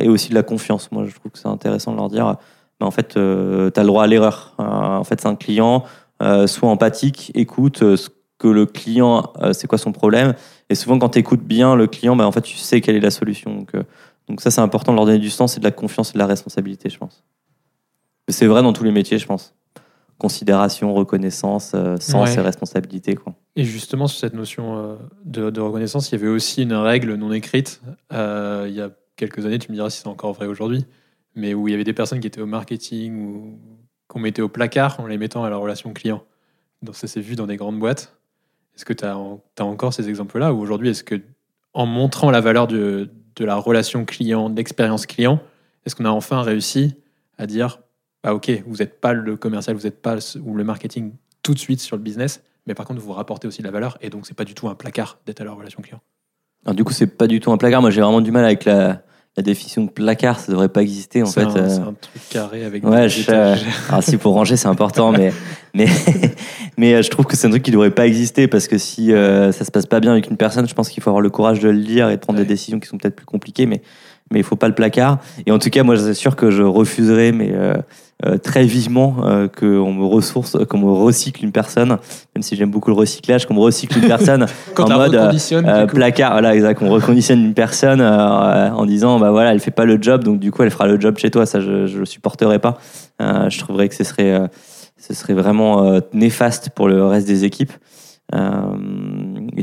et 0.01 0.09
aussi 0.09 0.29
de 0.29 0.35
la 0.35 0.45
confiance. 0.45 0.93
Moi, 0.93 1.05
je 1.05 1.15
trouve 1.17 1.33
que 1.33 1.39
c'est 1.39 1.49
intéressant 1.49 1.91
de 1.91 1.97
leur 1.97 2.09
dire, 2.09 2.37
bah, 2.79 2.87
en 2.87 2.93
fait, 2.93 3.15
tu 3.15 3.19
as 3.19 3.83
le 3.83 3.87
droit 3.87 4.05
à 4.05 4.07
l'erreur. 4.07 4.55
En 4.59 5.03
fait, 5.03 5.21
c'est 5.21 5.27
un 5.27 5.35
client, 5.35 5.83
sois 6.47 6.69
empathique, 6.69 7.33
écoute 7.35 7.83
euh, 7.83 7.97
ce 7.97 8.09
que 8.39 8.49
le 8.49 8.67
client, 8.67 9.33
euh, 9.41 9.53
c'est 9.53 9.67
quoi 9.67 9.79
son 9.79 9.93
problème. 9.93 10.35
Et 10.71 10.75
souvent, 10.75 10.99
quand 10.99 11.11
tu 11.11 11.19
écoutes 11.19 11.43
bien 11.43 11.77
le 11.77 11.87
client, 11.87 12.17
bah, 12.17 12.27
en 12.27 12.33
fait, 12.33 12.43
tu 12.43 12.57
sais 12.57 12.81
quelle 12.81 12.97
est 12.97 13.01
la 13.01 13.11
solution. 13.11 13.55
Donc, 13.55 13.75
euh, 13.75 13.83
donc 14.29 14.41
ça, 14.41 14.51
c'est 14.51 14.61
important 14.61 14.93
de 14.93 14.97
leur 14.97 15.07
donner 15.07 15.19
du 15.19 15.31
sens 15.31 15.57
et 15.57 15.61
de 15.61 15.65
la 15.65 15.71
confiance 15.71 16.11
et 16.11 16.13
de 16.15 16.19
la 16.19 16.27
responsabilité, 16.27 16.89
je 16.91 16.99
pense. 16.99 17.25
Mais 18.27 18.33
C'est 18.35 18.47
vrai 18.47 18.63
dans 18.63 18.73
tous 18.73 18.85
les 18.85 18.91
métiers, 18.91 19.19
je 19.19 19.27
pense. 19.27 19.55
Considération, 20.19 20.95
reconnaissance, 20.95 21.73
euh, 21.75 21.97
sens 21.99 22.31
Ouais. 22.31 22.37
et 22.37 22.41
responsabilité. 22.41 23.15
Quoi. 23.17 23.35
Et 23.57 23.65
justement, 23.65 24.07
sur 24.07 24.21
cette 24.21 24.35
notion 24.35 24.79
euh, 24.79 24.97
de, 25.25 25.51
de 25.51 25.61
reconnaissance, 25.61 26.11
il 26.11 26.13
y 26.13 26.19
avait 26.23 26.29
aussi 26.31 26.63
une 26.63 26.73
règle 26.73 27.15
non 27.15 27.33
écrite 27.33 27.83
euh, 28.13 28.67
il 28.69 28.75
y 28.75 28.81
a 28.81 28.91
quelques 29.17 29.45
années, 29.45 29.59
tu 29.59 29.71
me 29.71 29.77
diras 29.77 29.91
si 29.91 30.01
c'est 30.01 30.09
encore 30.09 30.33
vrai 30.33 30.47
aujourd'hui, 30.47 30.87
mais 31.35 31.53
où 31.55 31.69
il 31.69 31.73
y 31.73 31.75
avait 31.75 31.85
des 31.85 31.93
personnes 31.93 32.21
qui 32.21 32.27
étaient 32.27 32.41
au 32.41 32.47
marketing 32.47 33.17
ou 33.27 33.59
qu'on 34.15 34.21
mettait 34.21 34.43
au 34.43 34.49
placard 34.49 35.01
en 35.01 35.09
les 35.09 35.19
mettant 35.19 35.43
à 35.43 35.51
la 35.51 35.57
relation 35.57 35.93
client. 35.93 36.23
Donc 36.83 36.95
ça 36.95 37.09
s'est 37.09 37.21
vu 37.21 37.35
dans 37.35 37.49
des 37.49 37.57
grandes 37.57 37.81
boîtes. 37.81 38.17
Est-ce 38.77 38.85
que 38.85 38.93
tu 38.93 39.05
as, 39.05 39.19
encore 39.61 39.93
ces 39.93 40.09
exemples-là 40.09 40.53
Ou 40.53 40.61
aujourd'hui, 40.61 40.91
est-ce 40.91 41.03
que 41.03 41.21
en 41.73 41.85
montrant 41.85 42.31
la 42.31 42.41
valeur 42.41 42.69
de, 42.69 43.11
la 43.41 43.57
relation 43.57 44.05
client, 44.05 44.51
de 44.51 44.57
l'expérience 44.57 45.07
client, 45.07 45.41
est-ce 45.85 45.97
qu'on 45.97 46.05
a 46.05 46.11
enfin 46.11 46.43
réussi 46.43 46.95
à 47.39 47.47
dire 47.47 47.81
bah 48.23 48.33
ok, 48.33 48.63
vous 48.67 48.77
n'êtes 48.77 49.01
pas 49.01 49.13
le 49.13 49.37
commercial, 49.37 49.75
vous 49.75 49.83
n'êtes 49.83 50.01
pas 50.01 50.15
le- 50.15 50.41
ou 50.41 50.55
le 50.55 50.63
marketing 50.63 51.13
tout 51.43 51.53
de 51.53 51.59
suite 51.59 51.81
sur 51.81 51.97
le 51.97 52.03
business, 52.03 52.43
mais 52.67 52.75
par 52.75 52.87
contre, 52.87 53.01
vous 53.01 53.13
rapportez 53.13 53.49
aussi 53.49 53.61
de 53.61 53.67
la 53.67 53.73
valeur, 53.73 53.99
et 54.01 54.11
donc 54.11 54.27
c'est 54.27 54.35
pas 54.35 54.45
du 54.45 54.55
tout 54.55 54.69
un 54.69 54.77
placard 54.77 55.19
d'être 55.27 55.41
à 55.41 55.45
la 55.45 55.53
relation 55.53 55.83
client. 55.83 56.01
Alors, 56.65 56.75
du 56.75 56.85
coup, 56.85 56.93
c'est 56.93 57.09
pas 57.09 57.27
du 57.27 57.41
tout 57.41 57.53
un 57.53 57.59
placard. 57.59 57.83
Moi, 57.83 57.91
j'ai 57.91 58.01
vraiment 58.01 58.23
du 58.23 58.31
mal 58.31 58.45
avec 58.45 58.65
la, 58.65 59.03
la 59.37 59.43
définition 59.43 59.85
de 59.85 59.91
placard. 59.91 60.39
Ça 60.39 60.53
devrait 60.53 60.69
pas 60.69 60.83
exister, 60.83 61.23
en 61.23 61.27
fait. 61.27 61.43
un, 61.43 61.57
euh. 61.57 61.69
c'est 61.69 61.81
un 61.81 61.95
truc 62.01 62.23
carré 62.31 62.65
avec 62.65 62.85
Ouais, 62.87 63.03
des 63.03 63.09
je-. 63.09 63.31
Alors 63.89 64.03
si 64.03 64.17
pour 64.17 64.35
ranger 64.35 64.57
c'est 64.57 64.69
important, 64.69 65.11
mais 65.13 65.33
mais 65.75 65.87
mais 66.77 66.95
euh, 66.95 67.03
je 67.03 67.11
trouve 67.11 67.25
que 67.27 67.37
c'est 67.37 67.47
un 67.47 67.51
truc 67.51 67.63
qui 67.63 67.71
devrait 67.71 67.91
pas 67.91 68.07
exister 68.07 68.47
parce 68.49 68.69
que 68.69 68.79
si 68.79 69.13
euh, 69.13 69.53
ça 69.53 69.65
se 69.65 69.71
passe 69.71 69.87
pas 69.87 70.01
bien 70.01 70.13
avec 70.13 70.31
une 70.31 70.37
personne, 70.37 70.69
je 70.69 70.75
pense 70.75 70.89
qu'il 70.89 71.03
faut 71.03 71.11
avoir 71.11 71.21
le 71.23 71.31
courage 71.31 71.61
de 71.61 71.69
le 71.69 71.79
lire 71.79 72.11
et 72.11 72.17
de 72.17 72.21
prendre 72.21 72.39
Ouais. 72.39 72.45
des 72.45 72.49
décisions 72.55 72.79
qui 72.81 72.89
sont 72.89 72.97
peut-être 72.99 73.17
plus 73.17 73.27
compliquées, 73.27 73.67
mais 73.67 73.83
mais 74.35 74.41
il 74.41 74.45
faut 74.45 74.57
pas 74.57 74.69
le 74.69 74.75
placard. 74.75 75.19
Et 75.47 75.53
en 75.53 75.59
tout 75.59 75.71
cas, 75.71 75.83
moi, 75.83 75.97
c'est 75.97 76.13
sûr 76.13 76.37
que 76.37 76.51
je 76.51 76.63
refuserai, 76.63 77.33
mais 77.33 77.53
euh, 77.55 77.75
euh, 78.27 78.37
très 78.37 78.65
vivement, 78.65 79.17
euh, 79.25 79.49
qu'on 79.49 79.93
me 79.93 80.05
ressource, 80.05 80.57
qu'on 80.69 80.79
me 80.79 80.91
recycle 80.91 81.45
une 81.45 81.53
personne, 81.53 81.89
même 81.89 82.43
si 82.43 82.57
j'aime 82.57 82.71
beaucoup 82.71 82.91
le 82.91 82.97
recyclage, 82.97 83.47
qu'on 83.47 83.55
me 83.55 83.61
recycle 83.61 83.99
une 83.99 84.07
personne 84.09 84.47
Quand 84.75 84.91
en 84.91 84.99
mode, 84.99 85.15
euh, 85.15 85.87
placard, 85.87 86.33
voilà, 86.33 86.55
exact. 86.55 86.83
On 86.83 86.91
reconditionne 86.91 87.41
une 87.43 87.55
personne 87.55 88.01
en 88.01 88.85
disant, 88.87 89.19
bah 89.19 89.31
voilà, 89.31 89.53
elle 89.53 89.61
fait 89.61 89.71
pas 89.71 89.85
le 89.85 89.99
job, 90.01 90.25
donc 90.25 90.41
du 90.41 90.51
coup, 90.51 90.63
elle 90.63 90.71
fera 90.71 90.87
le 90.87 91.01
job 91.01 91.17
chez 91.17 91.31
toi. 91.31 91.47
Ça, 91.47 91.61
je, 91.61 91.87
je 91.87 91.99
le 91.99 92.05
supporterai 92.05 92.59
pas. 92.59 92.79
Je 93.21 93.59
trouverais 93.59 93.89
que 93.89 93.95
ce 93.95 94.05
serait, 94.05 94.41
ce 94.97 95.15
serait 95.15 95.35
vraiment 95.35 96.01
néfaste 96.13 96.71
pour 96.71 96.89
le 96.89 97.05
reste 97.07 97.27
des 97.27 97.45
équipes. 97.45 97.73
Euh, 98.33 98.63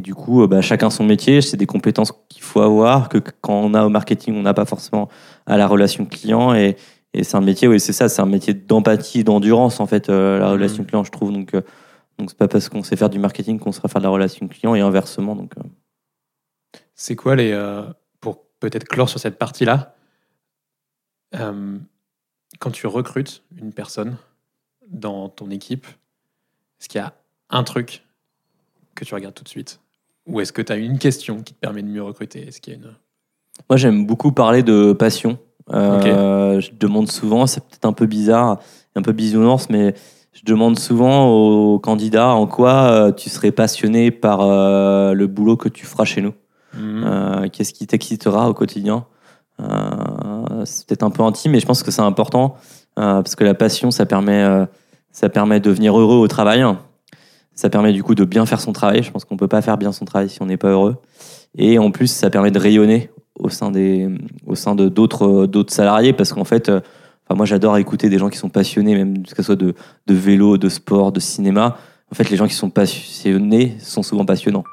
du 0.01 0.15
coup, 0.15 0.43
euh, 0.43 0.48
bah, 0.48 0.62
chacun 0.62 0.89
son 0.89 1.03
métier, 1.03 1.41
c'est 1.41 1.58
des 1.58 1.65
compétences 1.65 2.12
qu'il 2.29 2.41
faut 2.41 2.62
avoir, 2.62 3.10
que 3.10 3.17
quand 3.41 3.53
on 3.53 3.74
a 3.74 3.86
au 3.86 3.89
marketing, 3.89 4.36
on 4.36 4.41
n'a 4.41 4.53
pas 4.53 4.65
forcément 4.65 5.10
à 5.46 5.58
la 5.58 5.67
relation 5.67 6.05
client. 6.05 6.53
Et, 6.53 6.75
et 7.13 7.24
c'est 7.24 7.36
un 7.36 7.41
métier, 7.41 7.67
oui, 7.67 7.79
c'est 7.79 7.93
ça, 7.93 8.10
c'est 8.10 8.22
un 8.22 8.25
métier 8.25 8.53
d'empathie 8.53 9.24
d'endurance, 9.24 9.79
en 9.79 9.88
fait, 9.88 10.10
euh, 10.10 10.39
la 10.39 10.51
relation 10.51 10.84
client, 10.84 11.03
je 11.03 11.12
trouve. 11.12 11.34
Donc, 11.34 11.53
euh, 11.53 11.62
donc 12.17 12.29
c'est 12.29 12.38
pas 12.38 12.48
parce 12.48 12.70
qu'on 12.70 12.84
sait 12.84 12.96
faire 12.96 13.10
du 13.10 13.20
marketing 13.20 13.60
qu'on 13.60 13.72
sera 13.72 13.88
faire 13.88 14.01
de 14.01 14.05
la 14.05 14.12
relation 14.12 14.48
client 14.48 14.75
et 14.75 14.81
inversement. 14.81 15.36
Donc, 15.36 15.53
euh, 15.58 15.62
c'est 16.96 17.15
quoi 17.15 17.36
les. 17.36 17.51
pour 18.20 18.46
peut-être 18.60 18.88
clore 18.88 19.10
sur 19.10 19.20
cette 19.20 19.38
partie-là, 19.38 19.96
quand 21.34 22.72
tu 22.72 22.86
recrutes 22.86 23.43
une 23.58 23.74
personne 23.74 24.17
dans 24.88 25.29
ton 25.29 25.50
équipe, 25.50 25.88
est-ce 26.79 26.89
qu'il 26.89 27.00
y 27.00 27.03
a 27.03 27.13
un 27.50 27.63
truc 27.63 28.03
que 28.96 29.03
tu 29.03 29.15
regardes 29.15 29.34
tout 29.34 29.43
de 29.43 29.50
suite? 29.50 29.79
Ou 30.28 30.40
est-ce 30.42 30.54
que 30.54 30.62
tu 30.62 30.72
as 30.72 30.78
une 30.78 30.98
question 30.98 31.42
qui 31.42 31.54
te 31.54 31.60
permet 31.60 31.82
de 31.82 31.88
mieux 31.88 32.04
recruter 32.04 32.48
Est-ce 32.48 32.62
qu'il 32.62 32.74
y 32.74 32.75
a 32.75 32.80
une. 32.80 32.94
Moi, 33.70 33.78
j'aime 33.78 34.06
beaucoup 34.06 34.32
parler 34.32 34.63
de 34.63 34.94
passion. 34.94 35.38
Euh, 35.72 36.60
Je 36.60 36.72
demande 36.80 37.10
souvent, 37.12 37.48
c'est 37.48 37.62
peut-être 37.62 37.86
un 37.86 37.94
peu 37.94 38.06
bizarre, 38.06 38.60
un 38.96 39.01
peu 39.01 39.12
bisounours, 39.12 39.70
mais 39.70 39.94
je 40.34 40.42
demande 40.46 40.80
souvent 40.80 41.28
aux 41.28 41.80
candidats 41.80 42.30
en 42.30 42.48
quoi 42.48 42.74
euh, 42.74 43.12
tu 43.12 43.30
serais 43.30 43.51
passionné 43.51 44.12
par 44.12 44.42
euh, 44.42 45.13
le 45.13 45.28
boulot 45.28 45.58
que 45.58 45.70
tu 45.70 45.86
feras 45.86 46.06
chez 46.06 46.22
nous. 46.22 46.34
Mhm. 46.74 47.04
Euh, 47.06 47.48
Qu'est-ce 47.50 47.74
qui 47.74 47.86
t'excitera 47.86 48.50
au 48.50 48.54
quotidien? 48.54 49.06
C'est 50.66 50.88
peut-être 50.88 51.04
un 51.04 51.12
peu 51.12 51.22
intime, 51.22 51.51
mais 51.51 51.60
je 51.60 51.68
pense 51.68 51.84
que 51.84 51.92
c'est 51.92 52.01
important 52.01 52.56
parce 52.96 53.36
que 53.36 53.44
la 53.44 53.54
passion, 53.54 53.92
ça 53.92 54.08
permet, 54.08 54.44
ça 55.12 55.30
permet 55.30 55.60
de 55.60 55.70
devenir 55.70 56.00
heureux 56.00 56.16
au 56.16 56.28
travail. 56.28 56.66
Ça 57.62 57.70
permet 57.70 57.94
du 57.94 58.01
coup 58.01 58.15
de 58.15 58.25
bien 58.25 58.48
faire 58.48 58.60
son 58.60 58.74
travail. 58.74 59.03
Je 59.03 59.12
pense 59.12 59.24
qu'on 59.24 59.38
peut 59.38 59.48
pas 59.48 59.62
faire 59.62 59.77
bien 59.77 59.91
son 59.91 60.03
travail 60.03 60.30
si 60.30 60.41
on 60.41 60.48
n'est 60.48 60.58
pas 60.58 60.70
heureux. 60.70 60.96
Et 61.56 61.77
en 61.77 61.91
plus, 61.91 62.08
ça 62.08 62.32
permet 62.32 62.50
de 62.50 62.58
rayonner 62.58 63.12
au 63.38 63.50
sein 63.50 63.70
des, 63.70 64.10
au 64.48 64.56
sein 64.56 64.74
de 64.74 64.89
d'autres, 64.89 65.46
d'autres 65.46 65.72
salariés 65.72 66.12
parce 66.12 66.34
qu'en 66.34 66.44
fait, 66.44 66.70
euh, 66.70 66.80
enfin, 67.24 67.38
moi 67.38 67.46
j'adore 67.46 67.77
écouter 67.77 68.10
des 68.10 68.18
gens 68.18 68.30
qui 68.30 68.39
sont 68.39 68.50
passionnés, 68.50 68.96
même 68.96 69.22
que 69.22 69.36
ce 69.36 69.44
soit 69.44 69.56
de, 69.56 69.75
de 70.08 70.13
vélo, 70.15 70.58
de 70.58 70.70
sport, 70.70 71.12
de 71.12 71.20
cinéma. 71.20 71.77
En 72.12 72.15
fait, 72.15 72.32
les 72.32 72.36
gens 72.36 72.48
qui 72.48 72.56
sont 72.56 72.72
passionnés 72.72 73.75
sont 73.77 74.01
souvent 74.01 74.25
passionnants. 74.25 74.63